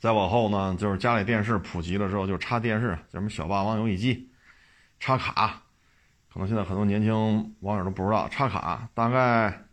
[0.00, 4.30] 再往后呢，就是家里电视普及了之后，就插电视，什么小霸王游戏机，
[4.98, 5.62] 插卡，
[6.32, 9.64] 可能现在很多年轻网友都不知道，插卡大概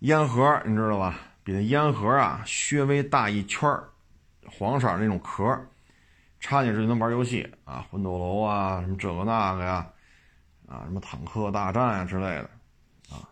[0.00, 1.18] 烟盒，你知道吧？
[1.42, 3.68] 比那烟盒啊稍微大一圈，
[4.46, 5.44] 黄色那种壳，
[6.38, 9.90] 插进去就能玩游戏啊，魂斗罗啊，什么这个那个呀，
[10.68, 12.50] 啊什么坦克大战啊之类的，
[13.10, 13.24] 啊，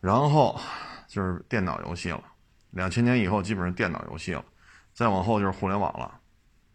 [0.00, 0.60] 然后
[1.08, 2.22] 就是电脑游戏了，
[2.70, 4.44] 两千年以后基本上电脑游戏了，
[4.92, 6.04] 再往后就是互联网了，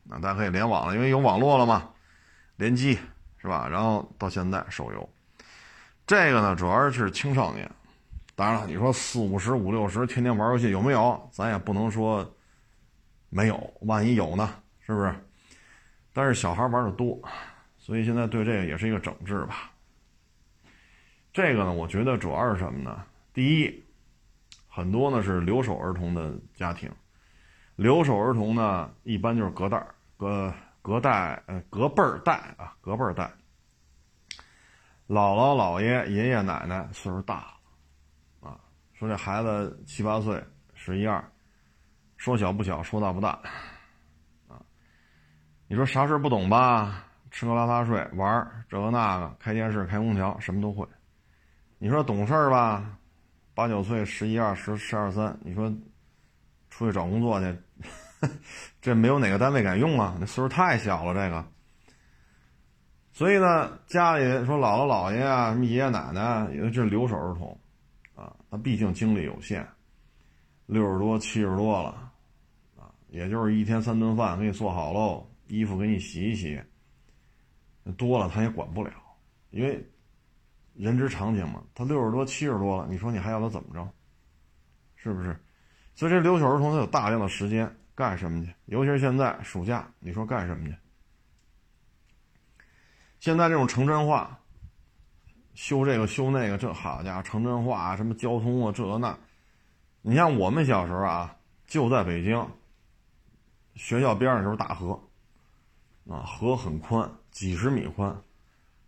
[0.09, 1.89] 啊，大家可以联网了，因为有网络了嘛，
[2.55, 2.97] 联机
[3.37, 3.67] 是吧？
[3.69, 5.09] 然后到现在手游，
[6.07, 7.69] 这个呢主要是青少年，
[8.35, 11.29] 当然了，你说四五十、五六十天天玩游戏有没有？
[11.31, 12.27] 咱也不能说
[13.29, 15.13] 没有，万一有呢，是不是？
[16.11, 17.21] 但是小孩玩的多，
[17.89, 19.71] 所以现在对这个也是一个整治吧。
[21.33, 23.03] 这个呢，我觉得主要是什么呢？
[23.33, 23.83] 第一，
[24.67, 26.87] 很多呢是留守儿童的家庭，
[27.75, 29.83] 留守儿童呢一般就是隔代、
[30.17, 33.23] 隔隔代、呃隔辈儿带啊，隔辈儿带。
[35.07, 37.37] 姥姥姥爷、爷爷奶奶岁数大
[38.43, 38.59] 了，啊，
[38.93, 40.39] 说这孩子七八岁、
[40.75, 41.27] 十一二，
[42.17, 43.29] 说小不小，说大不大，
[44.47, 44.61] 啊，
[45.67, 47.07] 你说啥事不懂吧？
[47.31, 50.87] 吃喝拉撒睡玩这个那个，开电视、开空调，什么都会。
[51.77, 52.97] 你说懂事儿吧？
[53.53, 55.69] 八九岁、十一二、十十二三，你说
[56.69, 57.57] 出去找工作去，
[58.81, 60.17] 这没有哪个单位敢用啊！
[60.19, 61.45] 那岁数太小了，这个。
[63.11, 67.59] 所以呢，家里说姥姥姥爷啊，什么爷爷奶奶，因为这留守儿童，
[68.15, 69.67] 啊，他毕竟精力有限，
[70.65, 72.11] 六十多、七十多了，
[72.77, 76.61] 啊，也就是一天三顿饭给你做好喽，衣服给你洗一洗，
[77.93, 78.91] 多了他也管不了，
[79.49, 79.83] 因为
[80.73, 81.63] 人之常情嘛。
[81.73, 83.89] 他六十多、七十多了，你说你还要他怎么着？
[84.95, 85.37] 是不是？
[85.95, 88.53] 所以这留守儿童他有大量的时间干什么去？
[88.65, 90.75] 尤其是现在暑假，你说干什么去？
[93.19, 94.39] 现在这种城镇化，
[95.53, 99.17] 修这个修那个，这好家伙，城镇化什么交通啊，这那。
[100.01, 101.35] 你像我们小时候啊，
[101.67, 102.47] 就在北京
[103.75, 104.97] 学校边上就是大河，
[106.09, 108.13] 啊，河很宽，几十米宽，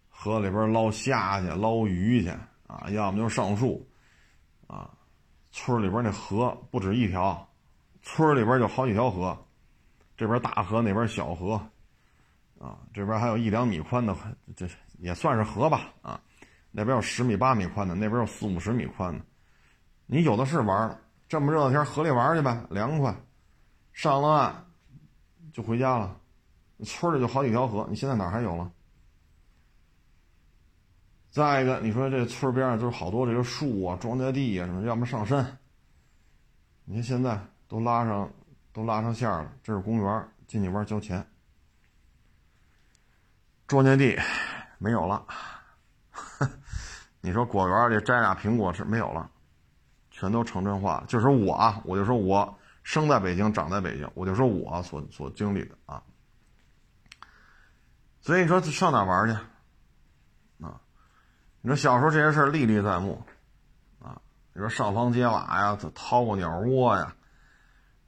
[0.10, 2.28] 河里边捞虾去，捞鱼去，
[2.68, 3.90] 啊，要么就上树，
[4.68, 4.92] 啊，
[5.54, 7.50] 村里边那河不止一条，
[8.02, 9.42] 村里边就好几条河，
[10.18, 11.54] 这边大河，那边小河。
[12.60, 14.14] 啊，这边还有一两米宽的，
[14.54, 14.68] 这
[15.00, 15.94] 也算是河吧。
[16.02, 16.20] 啊，
[16.72, 19.24] 那边有十米八米宽的，那边有四五十米宽的。
[20.08, 23.16] 你有的是玩儿这么热的天，河里玩去呗，凉快。
[23.94, 24.66] 上了岸
[25.54, 26.18] 就回家了。
[26.84, 28.72] 村里就好几条河，你现在哪还有了？
[31.30, 35.58] 再一个，你说这村边上就是好多这个树啊、庄稼地啊什么，要么上山。
[36.84, 38.30] 你看现在都拉上，
[38.74, 39.50] 都拉上线了。
[39.64, 41.26] 这是公园，进去玩交钱。
[43.66, 44.20] 庄稼地
[44.78, 45.26] 没有了，
[47.22, 49.32] 你说果园里摘俩苹果吃没有了，
[50.10, 51.02] 全都城镇化。
[51.08, 52.54] 就是我啊，我就说我
[52.84, 56.04] 生在北京，长在北京，我就说我所所经历的啊。
[58.22, 59.34] 所以你说上哪玩去
[60.64, 60.80] 啊？
[61.62, 63.24] 你说小时候这些事历历在目
[64.00, 64.22] 啊。
[64.54, 67.14] 你说上房揭瓦呀，掏个鸟窝呀，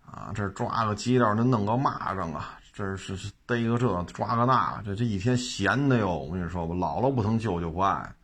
[0.05, 2.57] 啊，这抓个鸡蛋，那弄个蚂蚱啊。
[2.76, 6.18] 这是是逮个这抓个那，这这一天闲的哟！
[6.18, 8.16] 我跟你说吧，姥姥不疼舅舅不爱，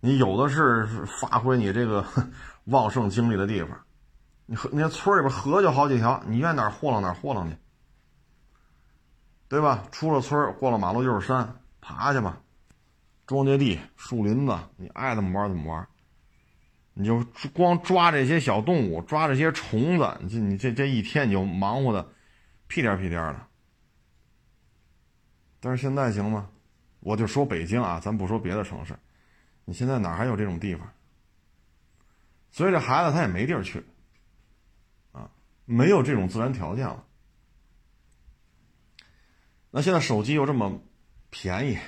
[0.00, 2.04] 你有的是发挥你这个
[2.66, 3.78] 旺盛精力的地方。
[4.46, 7.56] 你河，那村里边河就好几条，你愿哪豁楞哪豁楞去，
[9.52, 9.86] 对吧？
[9.92, 12.40] 出了村过了马路就是山，爬去吧。
[13.26, 15.86] 庄稼地、树林子，你爱怎么玩怎么玩。
[16.94, 17.22] 你就
[17.52, 22.08] 光抓这些小动物，抓这些虫子，你这你这这一天你就忙活的
[22.66, 23.46] 屁颠屁颠的。
[25.60, 26.48] 但是现在行吗？
[27.00, 28.98] 我就说北京啊，咱不说别的城市，
[29.66, 30.90] 你现在哪还有这种地方？
[32.50, 33.84] 所以这孩子他也没地儿去，
[35.12, 35.28] 啊，
[35.66, 37.04] 没有这种自然条件了。
[39.74, 40.80] 那现在手机又这么
[41.30, 41.78] 便宜，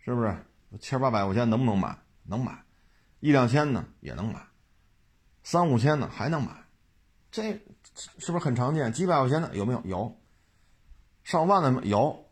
[0.00, 0.34] 是不是？
[0.80, 1.96] 千八百块钱能不能买？
[2.24, 2.64] 能买，
[3.20, 4.40] 一两千呢也能买，
[5.42, 6.50] 三五千呢还能买，
[7.30, 7.52] 这
[8.18, 8.92] 是不是很常见？
[8.92, 9.82] 几百块钱的有没有？
[9.84, 10.20] 有，
[11.22, 12.26] 上万的有。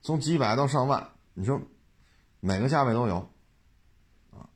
[0.00, 1.60] 从几百到上万，你说
[2.40, 3.16] 每个价位都有
[4.30, 4.46] 啊？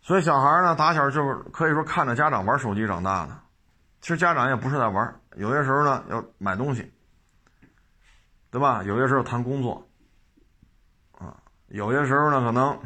[0.00, 3.38] 所以小孩呢，打小就是可以说看着家长玩手机长大的。
[4.00, 6.92] 其实家长也不是在玩，有些时候呢要买东西，
[8.56, 8.82] 对吧？
[8.84, 9.86] 有些时候谈工作
[11.12, 11.36] 啊，
[11.66, 12.80] 有些时候呢可能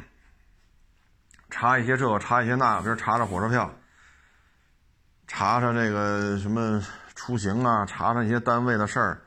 [1.48, 3.72] 查一些这个，查一些那个，比如查查火车票，
[5.28, 9.22] 查查这个什么出行啊，查查一些单位的事儿。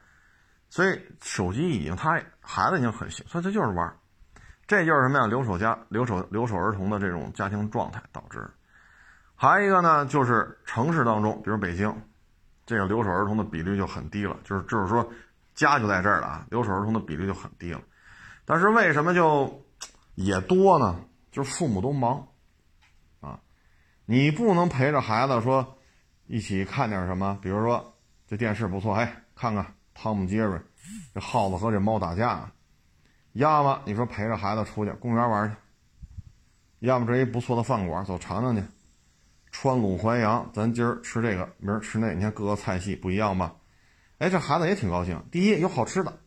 [0.69, 3.95] 所以手机已经，他孩子已经很行，所以他就是玩儿
[4.67, 5.25] 这就是什么呀？
[5.25, 8.45] 留守家、留守留守儿童的这种家庭状态导致。
[9.33, 11.89] 还有一个呢，就是城市当中，比如北京，
[12.65, 15.09] 这个留守儿童的比率就很低了，就是就是说
[15.55, 17.81] 家就在这儿了啊，留守儿童的比例就很低了。
[18.45, 19.65] 但是为什么就
[20.15, 20.99] 也多呢？
[21.31, 22.27] 就是父母都忙
[23.19, 23.39] 啊，
[24.05, 25.77] 你不能陪着孩子说
[26.27, 27.95] 一起看点什么，比如说
[28.27, 30.59] 这电视不错，哎，看看汤姆杰瑞，
[31.13, 32.51] 这耗子和这猫打架。
[33.33, 35.55] 要么你说陪着孩子出去公园玩去，
[36.79, 38.63] 要么这一不错的饭馆，走尝尝去。
[39.51, 43.55] 川鲁淮扬，咱今儿吃这个，明儿吃那，你看各个菜系不一样吧？
[44.19, 45.21] 哎，这孩子也挺高兴。
[45.31, 46.19] 第一有好吃的，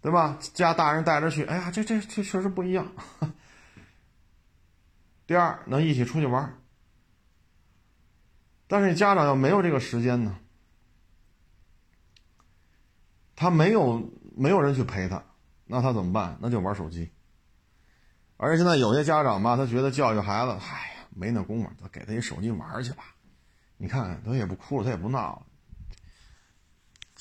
[0.00, 0.38] 对吧？
[0.54, 2.92] 家大人带着去，哎呀，这这这确实不一样。
[5.26, 6.56] 第二能一起出去玩，
[8.68, 10.38] 但是家长要没有这个时间呢，
[13.34, 15.24] 他没有没有人去陪他。
[15.64, 16.38] 那他怎么办？
[16.40, 17.10] 那就玩手机。
[18.36, 23.02] 而且现在有些家长吧，他觉得教育孩子，哎呀，没那功夫，他给他一手机玩去吧。
[23.78, 25.46] 你看他也不哭了，他也不闹了。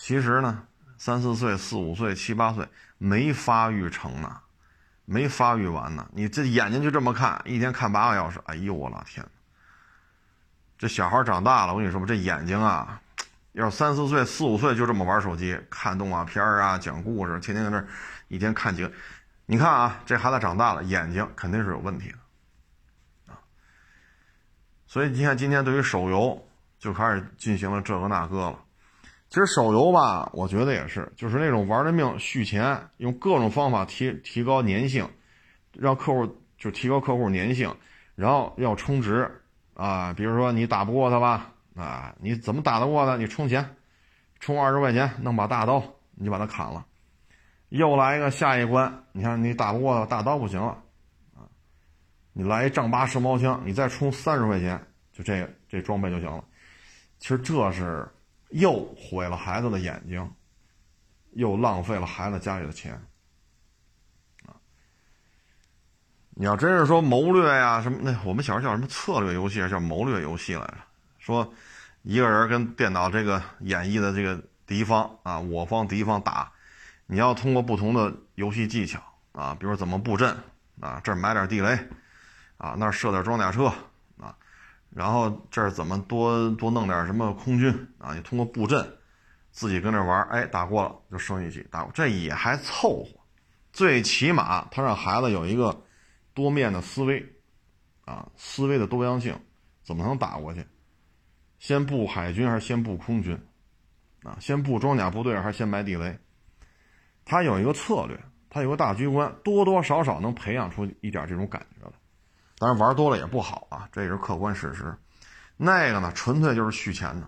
[0.06, 0.68] 其实呢，
[1.00, 4.40] 三四岁、四五岁、七八岁没发育成呢，
[5.04, 6.08] 没发育完呢。
[6.14, 9.26] 你这眼睛就这么看，一天看八个小时，哎呦我老天！
[10.78, 13.02] 这小孩长大了，我跟你说吧，这眼睛啊，
[13.54, 17.84] 要三四岁、四五岁就这么玩手机、看动画片啊、讲故事，天天在那。
[18.28, 18.92] 一天看几个？
[19.48, 23.42] 你看啊，这孩子长大了，眼睛肯定是有问题的啊。
[24.86, 26.48] 所以你看，今天对于手游
[26.78, 28.60] 就开始进行了这个那个了。
[29.28, 35.10] 其实手游吧，我觉得也是，就是那种玩的命续钱，用各种方法提提高粘性，
[35.74, 37.76] 让客户就提高客户粘性，
[38.16, 39.30] 然后要充值
[39.74, 40.14] 啊。
[40.14, 43.18] 比如说你打不过他吧，啊，你怎么打得过他？
[43.18, 43.76] 你充钱，
[44.40, 46.86] 充二十块钱弄把大刀，你就把他砍了。
[47.70, 50.78] 又来一个下一关，你看你打不过大刀不行了，
[51.36, 51.44] 啊，
[52.32, 54.80] 你来一丈八蛇矛枪，你再充三十块钱，
[55.12, 56.44] 就这个这装备就行了。
[57.18, 58.08] 其实这是
[58.56, 60.32] 又毁了孩子的眼睛，
[61.32, 62.94] 又浪费了孩子家里的钱，
[64.46, 64.56] 啊，
[66.30, 70.78] 你要真是说谋略呀什么，那我们小时候叫什么策略游戏，叫谋略游戏来着？
[71.20, 71.54] 说
[72.04, 76.50] 一个人跟电脑这个演绎的这个敌方啊，我方敌方打。
[77.08, 79.02] 你要通过不同的游戏技巧
[79.34, 80.34] 啊，比如怎么布阵
[80.80, 81.78] 啊，这儿埋点地雷
[82.58, 83.66] 啊，那儿设点装甲车
[84.18, 84.34] 啊，
[84.96, 88.16] 然后这儿怎么多多弄点什么空军啊？
[88.16, 88.98] 你通过布阵，
[89.52, 93.10] 自己跟那玩，哎，打过了就升一级，打过这也还凑合，
[93.74, 95.84] 最起码他让孩子有一个
[96.34, 97.22] 多面的思维
[98.06, 99.38] 啊，思维的多样性，
[99.84, 100.66] 怎么能打过去？
[101.60, 103.38] 先布海军还是先布空军
[104.24, 104.38] 啊？
[104.40, 106.18] 先布装甲部队还是先埋地雷？
[107.26, 108.18] 他有一个策略，
[108.50, 111.92] 他有个大局观，多多少少能培养出一点这种感觉来。
[112.58, 114.96] 当然玩多了也不好啊，这也是客观事实。
[115.58, 117.28] 那个呢，纯粹就是续钱的，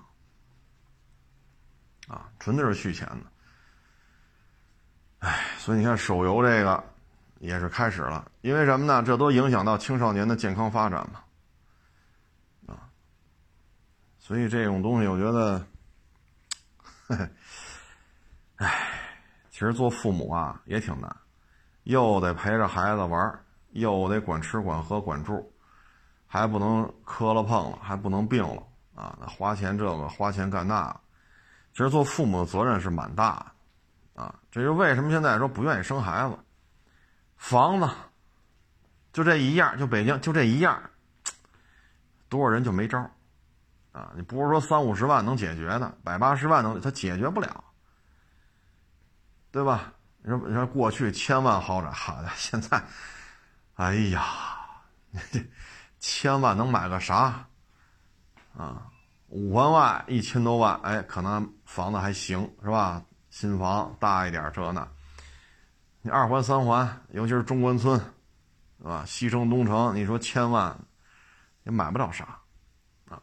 [2.13, 3.23] 啊，纯粹是续钱的。
[5.19, 6.83] 哎，所以你看手游这个
[7.39, 9.03] 也是开始了，因为什么呢？
[9.03, 11.23] 这都影响到青少年的健康发展嘛，
[12.73, 12.89] 啊，
[14.19, 15.67] 所以这种东西我觉得，
[18.57, 18.93] 哎。
[19.49, 21.17] 其实做父母啊也挺难，
[21.85, 23.43] 又得陪着孩子玩，
[23.81, 25.53] 又得管吃管喝管住，
[26.27, 28.63] 还不能磕了碰了，还不能病了
[28.95, 29.17] 啊！
[29.19, 30.95] 那花钱这个花钱干那，
[31.71, 33.45] 其实做父母的责任是蛮大
[34.15, 34.35] 的啊！
[34.51, 36.37] 这就为什么现在说不愿意生孩子，
[37.37, 37.89] 房子
[39.13, 40.81] 就这一样，就北京就这一样，
[42.29, 42.99] 多少人就没招
[43.91, 44.11] 啊！
[44.15, 47.63] 你不是说三五十万能解决的，百八十万能，他解决不了。
[49.49, 49.93] 对吧？
[50.21, 52.83] 你说你说过去千万豪宅，好的，现在，
[53.77, 54.25] 哎呀，
[55.31, 55.39] 这
[55.99, 57.47] 千万能买个啥？
[58.57, 58.87] 啊，
[59.27, 63.01] 五万万、一千多万，哎，可能房子还行，是吧？
[63.29, 64.87] 新房大一点，这那。
[66.01, 67.99] 你二环、三环，尤其是中关村，
[68.79, 69.03] 是吧？
[69.05, 70.75] 西城、东城，你说千万
[71.63, 72.39] 也买不了啥，
[73.09, 73.21] 啊。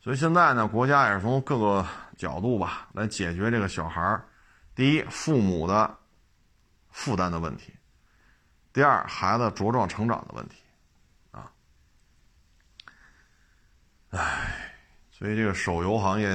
[0.00, 1.84] 所以现在呢，国家也是从各个
[2.16, 4.22] 角度吧，来解决这个小孩。
[4.72, 5.98] 第一，父母的
[6.90, 7.72] 负担的问题；
[8.74, 10.56] 第二，孩子茁壮成长的问题，
[11.30, 11.48] 啊，
[14.10, 14.74] 唉，
[15.12, 16.28] 所以这个手游行业，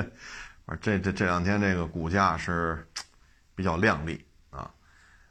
[0.82, 2.86] 这这这两天这个股价是
[3.54, 4.70] 比较靓丽啊，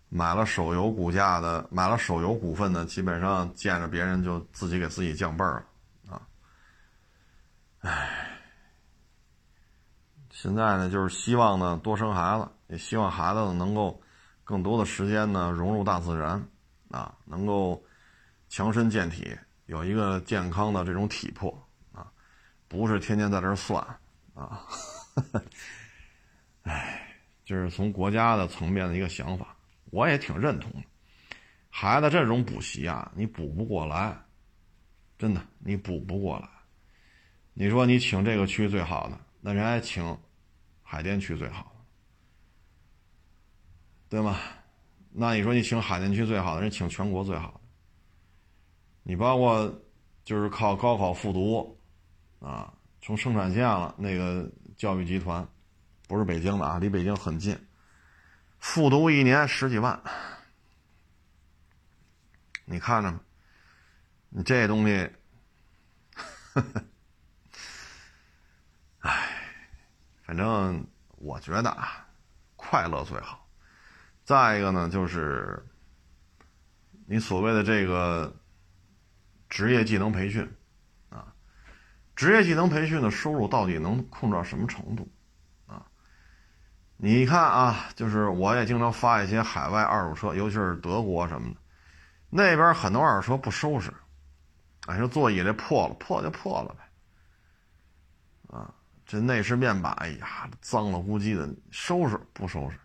[0.09, 5.63] 买了手游股价的，买了手游股份的，基本上见着别人就自己给自己降辈儿
[6.07, 6.21] 了，啊，
[7.81, 8.31] 唉。
[10.31, 14.01] 现在呢，就是希望呢多生孩子，也希望孩子能够
[14.45, 16.41] 更多的时间呢融入大自然，
[16.89, 17.83] 啊，能够
[18.47, 19.35] 强身健体，
[19.65, 21.51] 有一个健康的这种体魄
[21.91, 22.09] 啊，
[22.69, 23.83] 不是天天在这算
[24.33, 24.61] 啊，
[26.63, 29.55] 哎，就是从国家的层面的一个想法，
[29.91, 30.83] 我也挺认同的。
[31.69, 34.17] 孩子这种补习啊，你补不过来，
[35.17, 36.47] 真的，你补不过来。
[37.53, 40.17] 你说你请这个区最好的，那人家请
[40.81, 41.74] 海淀区最好，
[44.15, 44.39] 对吗？
[45.11, 47.59] 那你说你请海淀区最好的，人请全国最好的，
[49.03, 49.69] 你包括
[50.23, 51.77] 就是靠高考复读
[52.39, 55.45] 啊，从生产线了那个教育集团，
[56.07, 57.59] 不是北京的啊，离北京很近，
[58.57, 60.01] 复读一年十几万，
[62.63, 63.13] 你看着，
[64.29, 65.11] 你这东西，
[68.99, 69.29] 唉，
[70.23, 70.87] 反正
[71.17, 72.07] 我觉得啊，
[72.55, 73.44] 快乐最好。
[74.25, 75.63] 再一个呢，就是
[77.05, 78.35] 你所谓的这个
[79.47, 80.51] 职业技能培训，
[81.09, 81.31] 啊，
[82.15, 85.07] 职业技能培训的收入到底能控制到什么程度？
[85.67, 85.85] 啊，
[86.97, 91.57] 你看啊，就是我也经常发一些海外二手车，尤其是德国什么的，
[92.31, 93.93] 那边很多二手车不收拾，
[94.87, 98.73] 哎，这座椅这破了，破就破了呗，啊，
[99.05, 102.79] 这内饰面板，哎呀，脏了咕叽的，收拾不收拾？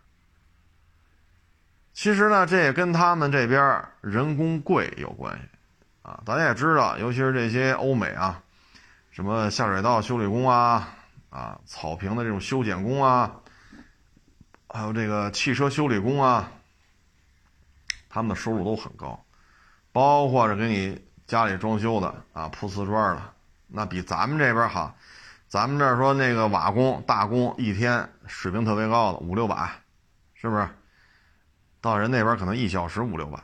[1.93, 5.41] 其实呢，这也跟他们这边人工贵有关系，
[6.01, 8.41] 啊，大家也知道，尤其是这些欧美啊，
[9.11, 10.87] 什么下水道修理工啊，
[11.29, 13.35] 啊，草坪的这种修剪工啊，
[14.69, 16.49] 还有这个汽车修理工啊，
[18.09, 19.21] 他们的收入都很高，
[19.91, 23.21] 包括着给你家里装修的啊，铺瓷砖的，
[23.67, 24.95] 那比咱们这边好，
[25.49, 29.69] 咱们这说那个瓦工大工一天水平特别高的五六百，
[30.33, 30.67] 是不是？
[31.81, 33.43] 到人那边可能一小时五六百，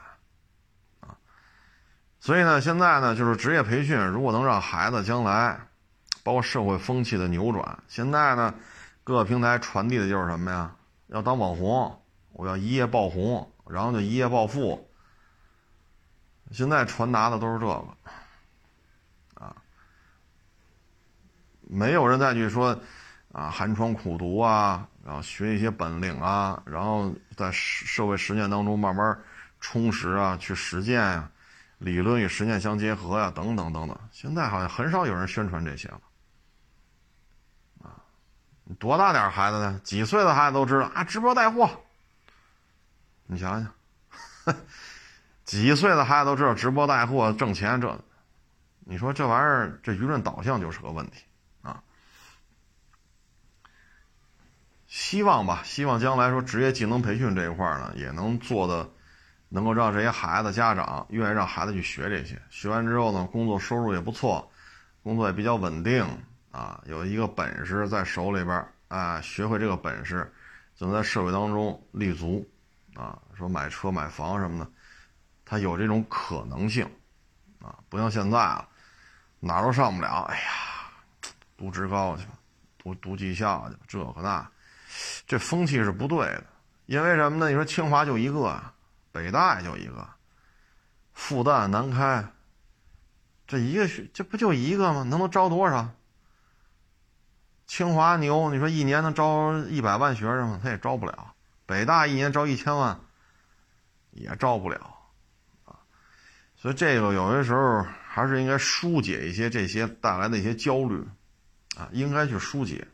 [1.01, 1.17] 啊，
[2.19, 5.59] 所以呢，现在呢，就是职业培训，如果能让孩子将来，
[6.23, 8.53] 包括社会风气的扭转，现在呢，
[9.03, 10.75] 各个平台传递的就是什么呀？
[11.07, 11.99] 要当网红，
[12.33, 14.88] 我要一夜爆红，然后就一夜暴富。
[16.51, 19.55] 现在传达的都是这个，啊，
[21.61, 22.79] 没有人再去说。
[23.33, 29.17] 啊，寒窗苦读啊，然后学一些本领啊，然后在社会实践当中慢慢
[29.61, 31.31] 充实啊，去实践呀，
[31.77, 33.97] 理论与实践相结合呀，等等等等。
[34.11, 36.01] 现在好像很少有人宣传这些了。
[37.81, 38.03] 啊，
[38.77, 39.79] 多大点孩子呢？
[39.81, 41.69] 几岁的孩子都知道啊，直播带货。
[43.27, 44.55] 你想想，
[45.45, 47.97] 几岁的孩子都知道直播带货挣钱，这，
[48.79, 51.23] 你说这玩意儿，这舆论导向就是个问题。
[54.88, 58.89] 希望吧，希望将来说职业技能培训这一块呢，也能做的，
[59.49, 62.41] 能够让这些孩子家长愿意让孩子去学这些。
[62.49, 64.49] 学完之后呢，工作收入也不错，
[65.03, 66.05] 工作也比较稳定
[66.51, 70.33] 啊，有一个本事在手里边啊，学会这个本事，
[70.73, 72.47] 就能在社会当中立足
[72.95, 73.19] 啊。
[73.35, 74.71] 说买车买房什么的，
[75.43, 76.89] 他有这种可能性
[77.59, 78.65] 啊，不像现在啊，
[79.41, 80.23] 哪都上不了。
[80.29, 80.49] 哎呀，
[81.57, 82.31] 读职高去吧，
[82.77, 84.49] 读读技校去吧，这个那。
[85.25, 86.43] 这风气是不对的，
[86.85, 87.49] 因为什么呢？
[87.49, 88.61] 你说清华就一个，
[89.11, 90.07] 北大也就一个，
[91.13, 92.25] 复旦、南开，
[93.45, 95.03] 这一个学这不就一个吗？
[95.03, 95.89] 能能招多少？
[97.65, 100.59] 清华牛，你说一年能招一百万学生吗？
[100.63, 101.33] 他也招不了。
[101.65, 102.97] 北大一年招一千万，
[104.11, 104.80] 也招不了
[105.65, 105.76] 啊。
[106.55, 111.05] 所以这个有些时候还是应该疏解一些这些带来的一些焦虑
[111.76, 112.88] 啊，应该去疏解。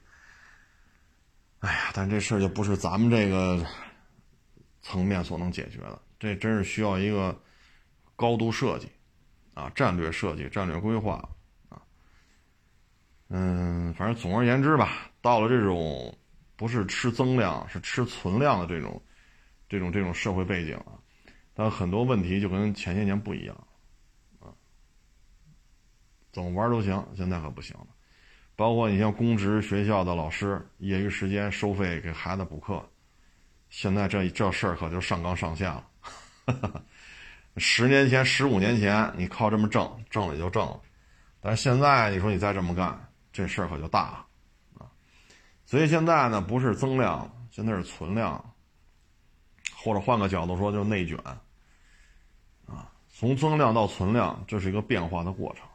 [1.64, 3.66] 哎呀，但这事儿就不是咱们这个
[4.82, 7.42] 层面所能解决的，这真是需要一个
[8.18, 8.90] 高度设计
[9.54, 11.26] 啊，战略设计、战略规划
[11.70, 11.82] 啊。
[13.30, 16.14] 嗯，反正总而言之吧，到了这种
[16.58, 19.02] 不是吃增量，是吃存量的这种
[19.70, 21.00] 这种这种社会背景啊，
[21.54, 23.68] 但很多问题就跟前些年不一样
[24.42, 24.52] 啊，
[26.34, 27.88] 怎么玩都行，现在可不行了。
[28.56, 32.84] 包括你像公职学校的老师，业余时间收费给孩子补课，
[33.70, 35.84] 现在这这事儿可就上纲上线了。
[37.58, 40.80] 十年前、十五年前，你靠这么挣，挣了也就挣了；
[41.40, 43.00] 但是现在，你说你再这么干，
[43.32, 44.26] 这事儿可就大了
[44.80, 44.90] 啊！
[45.66, 48.44] 所以现在呢，不是增量，现在是存量，
[49.76, 51.18] 或者换个角度说，就是内卷
[52.66, 52.92] 啊。
[53.10, 55.66] 从增量到存量，这是一个变化的过程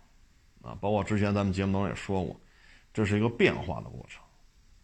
[0.68, 0.76] 啊。
[0.80, 2.40] 包括之前咱们节目当中也说过。
[2.98, 4.20] 这是一个变化的过程，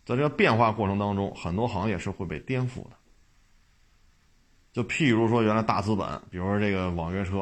[0.06, 2.90] 在这个变化过程当中，很多行业是会被颠覆的。
[4.72, 7.40] 就譬如说，原来大资本，比如说这个网约车，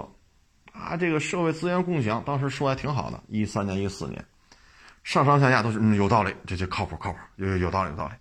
[0.72, 4.24] 啊，这个社会资源共享，当时说还挺好的，一三年、一四年，
[5.04, 8.14] 上上下下都是嗯有道理，这这靠谱靠谱，有有道理有道理。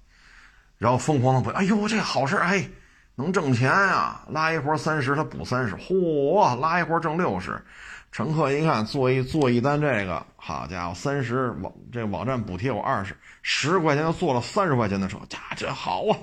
[0.77, 2.67] 然后疯狂的补，哎呦这好事哎，
[3.15, 4.25] 能挣钱啊！
[4.27, 7.63] 拉一活三十，他补三十，嚯，拉一活挣六十。
[8.11, 16.17] 乘客一看，做一做一单这个，好家伙，三十网这网站补贴我二十，十块钱就坐了三十块钱的车，家这好啊！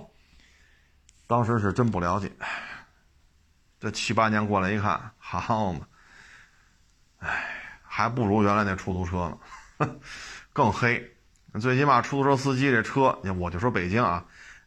[1.27, 2.31] 当时是真不了解，
[3.81, 5.81] 这七八年过来一看，好嘛，
[7.21, 7.45] 哎，
[7.83, 9.35] 还不如原来那出租车
[9.79, 9.89] 呢，
[10.53, 11.15] 更黑。
[11.59, 14.23] 最起码出租车司机这车，我就说北京啊，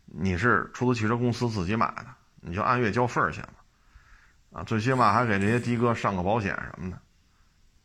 [0.05, 2.07] 你是出租汽车公司自己买的，
[2.41, 6.97] 你就按月交份儿钱嘛，啊，最起码还给这些的哥上个保险什么的。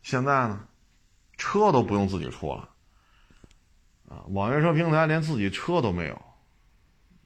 [0.07, 0.65] 现在呢，
[1.35, 2.69] 车都不用自己出了，
[4.07, 6.15] 啊，网约车平台连自己车都没有，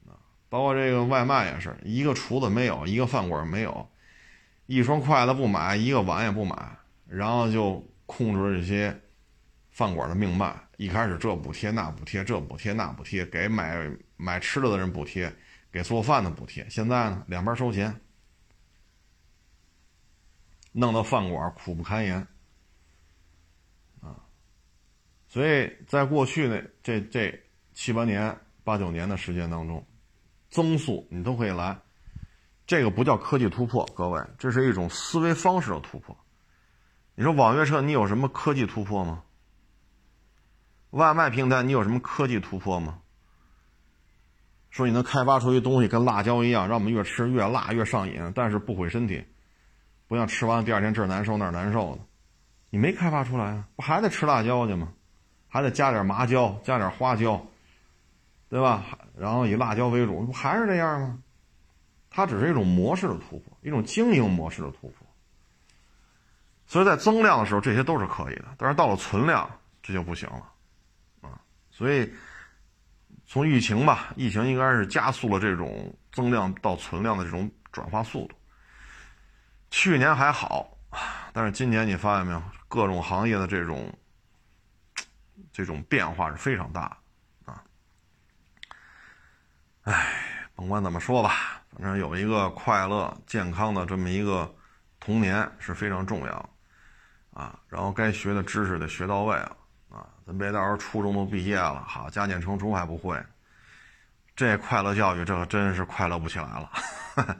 [0.04, 0.18] 啊，
[0.48, 3.88] 包括这个外卖也是一个厨子没有，一个饭馆没有，
[4.66, 6.76] 一双筷子不买，一个碗也不买，
[7.06, 9.00] 然后就控制这些
[9.70, 10.52] 饭馆的命脉。
[10.76, 15.32] 一开始这补贴那补贴，这补贴那补贴，给买买吃的的人补贴，
[15.70, 16.68] 给做饭的补贴。
[16.68, 18.00] 现在呢，两边收钱，
[20.72, 22.26] 弄得饭馆苦不堪言。
[25.32, 27.42] 所以在过去那这这
[27.72, 29.82] 七八年、八九年的时间当中，
[30.50, 31.74] 增速你都可以来，
[32.66, 36.14] 这个不叫科技突破，各位，这是一种思维方式的突破。
[37.14, 39.22] 你说网约车你有什么科技突破吗？
[40.90, 42.98] 外卖平台你有什么科技突破吗？
[44.68, 49.24] 说你能开发出一东西跟辣椒一样，让我们越吃越辣越上瘾，但是不毁身体，
[50.08, 52.02] 不像吃完第二天这儿难受那儿难受的，
[52.68, 53.66] 你没开发出来啊？
[53.76, 54.92] 不还得吃辣椒去吗？
[55.52, 57.38] 还得加点麻椒，加点花椒，
[58.48, 58.82] 对吧？
[59.18, 61.18] 然后以辣椒为主，不还是这样吗？
[62.08, 65.06] 它只是一种模式的突破，一种经营模式的突破。
[66.66, 69.50] 所以在增量的时候，这些都是可以的，但是到了存量，
[69.82, 70.48] 这就不行了，
[71.20, 71.38] 啊！
[71.70, 72.10] 所以
[73.26, 78.34] 从疫情吧，疫情应该是加速了这种增量到存量的这种转化速度。
[79.70, 80.78] 去年还好，
[81.34, 83.92] 但是今年你发现没有，各种行业的这种。
[85.52, 86.96] 这种变化是非常大，
[87.44, 87.64] 啊，
[89.84, 94.54] 哎，甭管怎么说吧，反正有一个快乐健康的这么一个
[95.00, 96.50] 童年是非常重要，
[97.32, 99.56] 啊，然后该学的知识得学到位啊，
[99.90, 103.20] 啊，咱别到时候初中都毕业了，好，加减乘除还不会，
[104.36, 106.70] 这快乐教育这可真是快乐不起来了，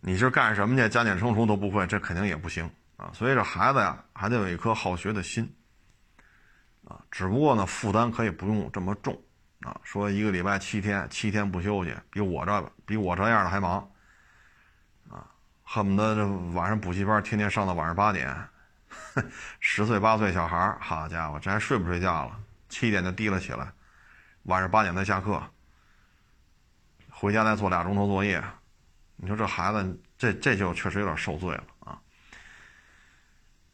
[0.00, 0.88] 你是干什么去？
[0.88, 5.55] 加减乘除都不会，这肯定也不行啊，所以这孩子呀，还得有一颗好学的心。
[6.86, 9.20] 啊，只不过呢，负担可以不用这么重，
[9.62, 13.90] 啊，说一个礼拜七天，七天不休息，比我这比我这样的还忙，
[15.10, 15.26] 啊，
[15.64, 18.32] 恨不得这晚上补习班天天上到晚上八点，
[19.58, 22.40] 十岁八岁小孩好家伙，这还睡不睡觉了？
[22.68, 23.66] 七点就提了起来，
[24.44, 25.42] 晚上八点才下课，
[27.10, 28.40] 回家再做俩钟头作业，
[29.16, 31.98] 你说这孩子，这这就确实有点受罪了啊！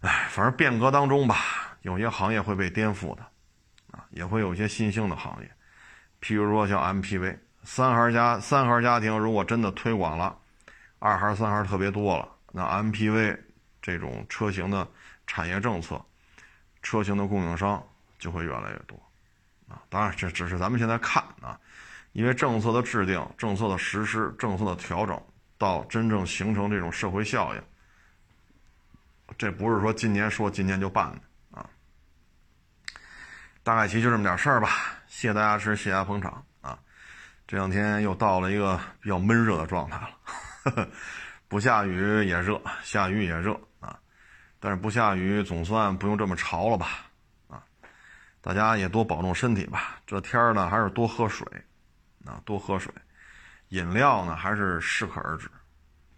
[0.00, 1.71] 哎，反正变革当中吧。
[1.82, 3.22] 有些行业会被颠覆的，
[3.90, 5.50] 啊，也会有一些新兴的行业，
[6.20, 10.36] 譬如说像 MPV 三孩家三孩家庭，如果真的推广了，
[10.98, 13.38] 二孩三孩特别多了，那 MPV
[13.80, 14.88] 这种车型的
[15.26, 16.00] 产业政策，
[16.82, 17.84] 车型的供应商
[18.18, 18.96] 就会越来越多，
[19.68, 21.58] 啊，当然这只是咱们现在看啊，
[22.12, 25.20] 因为政策的制定、政策的实施、政策的调整，
[25.58, 27.62] 到真正形成这种社会效应，
[29.36, 31.18] 这不是说今年说今年就办的。
[33.62, 34.68] 大概其就这么点事儿吧，
[35.06, 36.76] 谢谢大家支持，谢谢大家捧场啊！
[37.46, 40.10] 这两天又到了一个比较闷热的状态了，
[40.64, 40.88] 呵 呵
[41.46, 43.96] 不下雨也热，下雨也热啊！
[44.58, 47.06] 但是不下雨总算不用这么潮了吧？
[47.48, 47.62] 啊，
[48.40, 50.00] 大家也多保重身体吧。
[50.06, 51.46] 这天儿呢，还是多喝水
[52.24, 52.92] 啊，多喝水，
[53.68, 55.48] 饮料呢还是适可而止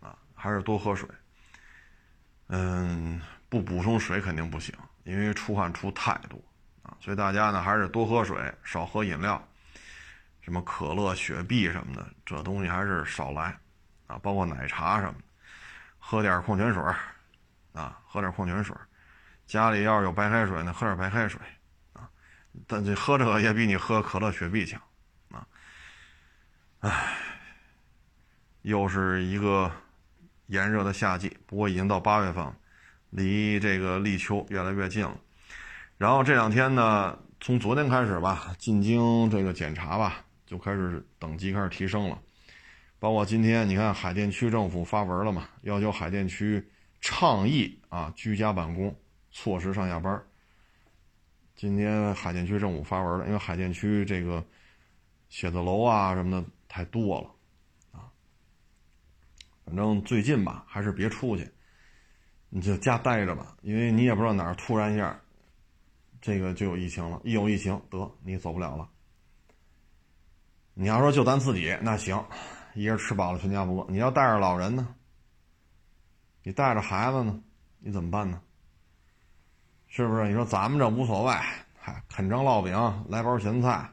[0.00, 1.06] 啊，还是多喝水。
[2.48, 6.40] 嗯，不补充水肯定不行，因为出汗出太多。
[7.05, 9.47] 所以大家呢还是多喝水，少喝饮料，
[10.40, 13.55] 什么可乐、雪碧什么的，这东西还是少来，
[14.06, 15.24] 啊，包括奶茶什么的，
[15.98, 16.82] 喝点矿泉水
[17.74, 18.74] 啊，喝点矿泉水
[19.47, 21.39] 家里要是有白开水呢，喝点白开水，
[21.93, 22.09] 啊，
[22.66, 24.81] 但这喝这个也比你喝可乐、雪碧强，
[25.31, 25.47] 啊，
[26.81, 27.18] 唉，
[28.62, 29.70] 又是一个
[30.47, 32.56] 炎热的夏季，不过已经到八月份了，
[33.10, 35.14] 离这个立秋越来越近了。
[35.96, 42.20] 然后这两天呢，从昨天开始吧，进京这个检查吧，就开始等级开始提升了。
[42.98, 46.66] 包括今天，你看海淀区政府发文了嘛，要求海淀区
[47.00, 48.94] 倡议啊居家办公，
[49.30, 50.20] 错时上下班。
[51.54, 54.44] 今天海淀区政府发文了，因为海淀区这个
[55.28, 57.30] 写字楼啊什么的太多了
[57.92, 58.10] 啊，
[59.64, 61.48] 反正最近吧，还是别出去，
[62.48, 65.20] 你就家待着吧，因为你也不知道哪儿突然一下，
[66.24, 68.88] 这个就有疫情了，一有疫情得你走不了了。
[70.72, 72.24] 你要说就咱自己那行，
[72.72, 73.86] 一人吃饱了全家不饿。
[73.90, 74.94] 你要带着老人呢，
[76.42, 77.38] 你带着孩子呢，
[77.78, 78.40] 你怎么办呢？
[79.86, 80.26] 是不是？
[80.26, 81.34] 你说咱们这无所谓，
[81.78, 82.72] 嗨，啃张烙饼，
[83.06, 83.86] 来包咸菜，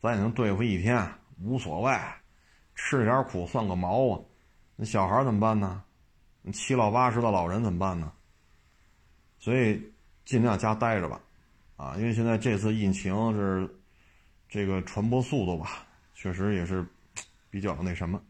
[0.00, 1.04] 咱也能对付一天，
[1.40, 1.98] 无所谓，
[2.76, 4.20] 吃点苦算个毛啊！
[4.76, 5.82] 那小孩怎么办呢？
[6.52, 8.12] 七老八十的老人怎么办呢？
[9.40, 9.92] 所以
[10.24, 11.20] 尽量家待着吧，
[11.82, 13.68] 啊，因为现在这次疫情是
[14.48, 15.84] 这个传播速度吧。
[16.14, 16.86] 确实也是
[17.50, 18.22] 比较那什么，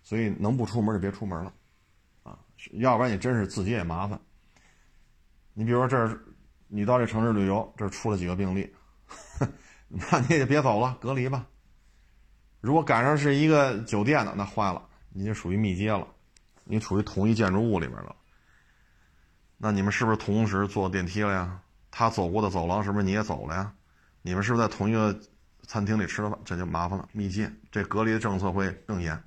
[0.00, 1.52] 所以能不出门就别出门了，
[2.22, 2.38] 啊，
[2.74, 4.16] 要不然你真是自己也麻烦。
[5.52, 6.16] 你比如说这儿，
[6.68, 8.72] 你到这城市旅游，这儿出了几个病例，
[9.88, 11.44] 那你也别走了，隔离吧。
[12.60, 16.06] 如果赶上是一个酒店的，那坏了，你就属于密接了，
[16.62, 18.14] 你处于同一建筑物里边了。
[19.58, 21.60] 那你们是不是同时坐电梯了呀？
[21.92, 23.72] 他走过的走廊是不是你也走了呀？
[24.22, 25.16] 你们是不是在同一个？
[25.68, 29.22] 餐厅里吃了饭，这就麻烦了，密接，这隔离的政策会更严。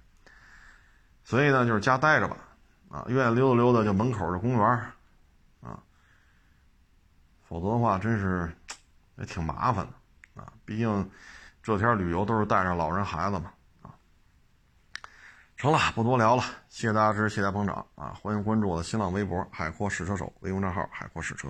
[1.24, 2.38] 所以呢，就是家待着吧，
[2.90, 4.62] 啊，愿意溜达溜达就门口的公园
[5.62, 5.82] 啊，
[7.48, 8.54] 否则的话真是
[9.16, 11.10] 也挺麻烦的，啊，毕竟
[11.64, 13.96] 这天旅游都是带上老人孩子嘛，啊，
[15.56, 21.48] 成了，不多聊了，谢谢大家支持，谢谢大家捧场，啊，欢迎关注我的新浪微博“海阔试车手”微信账号“海阔试车”。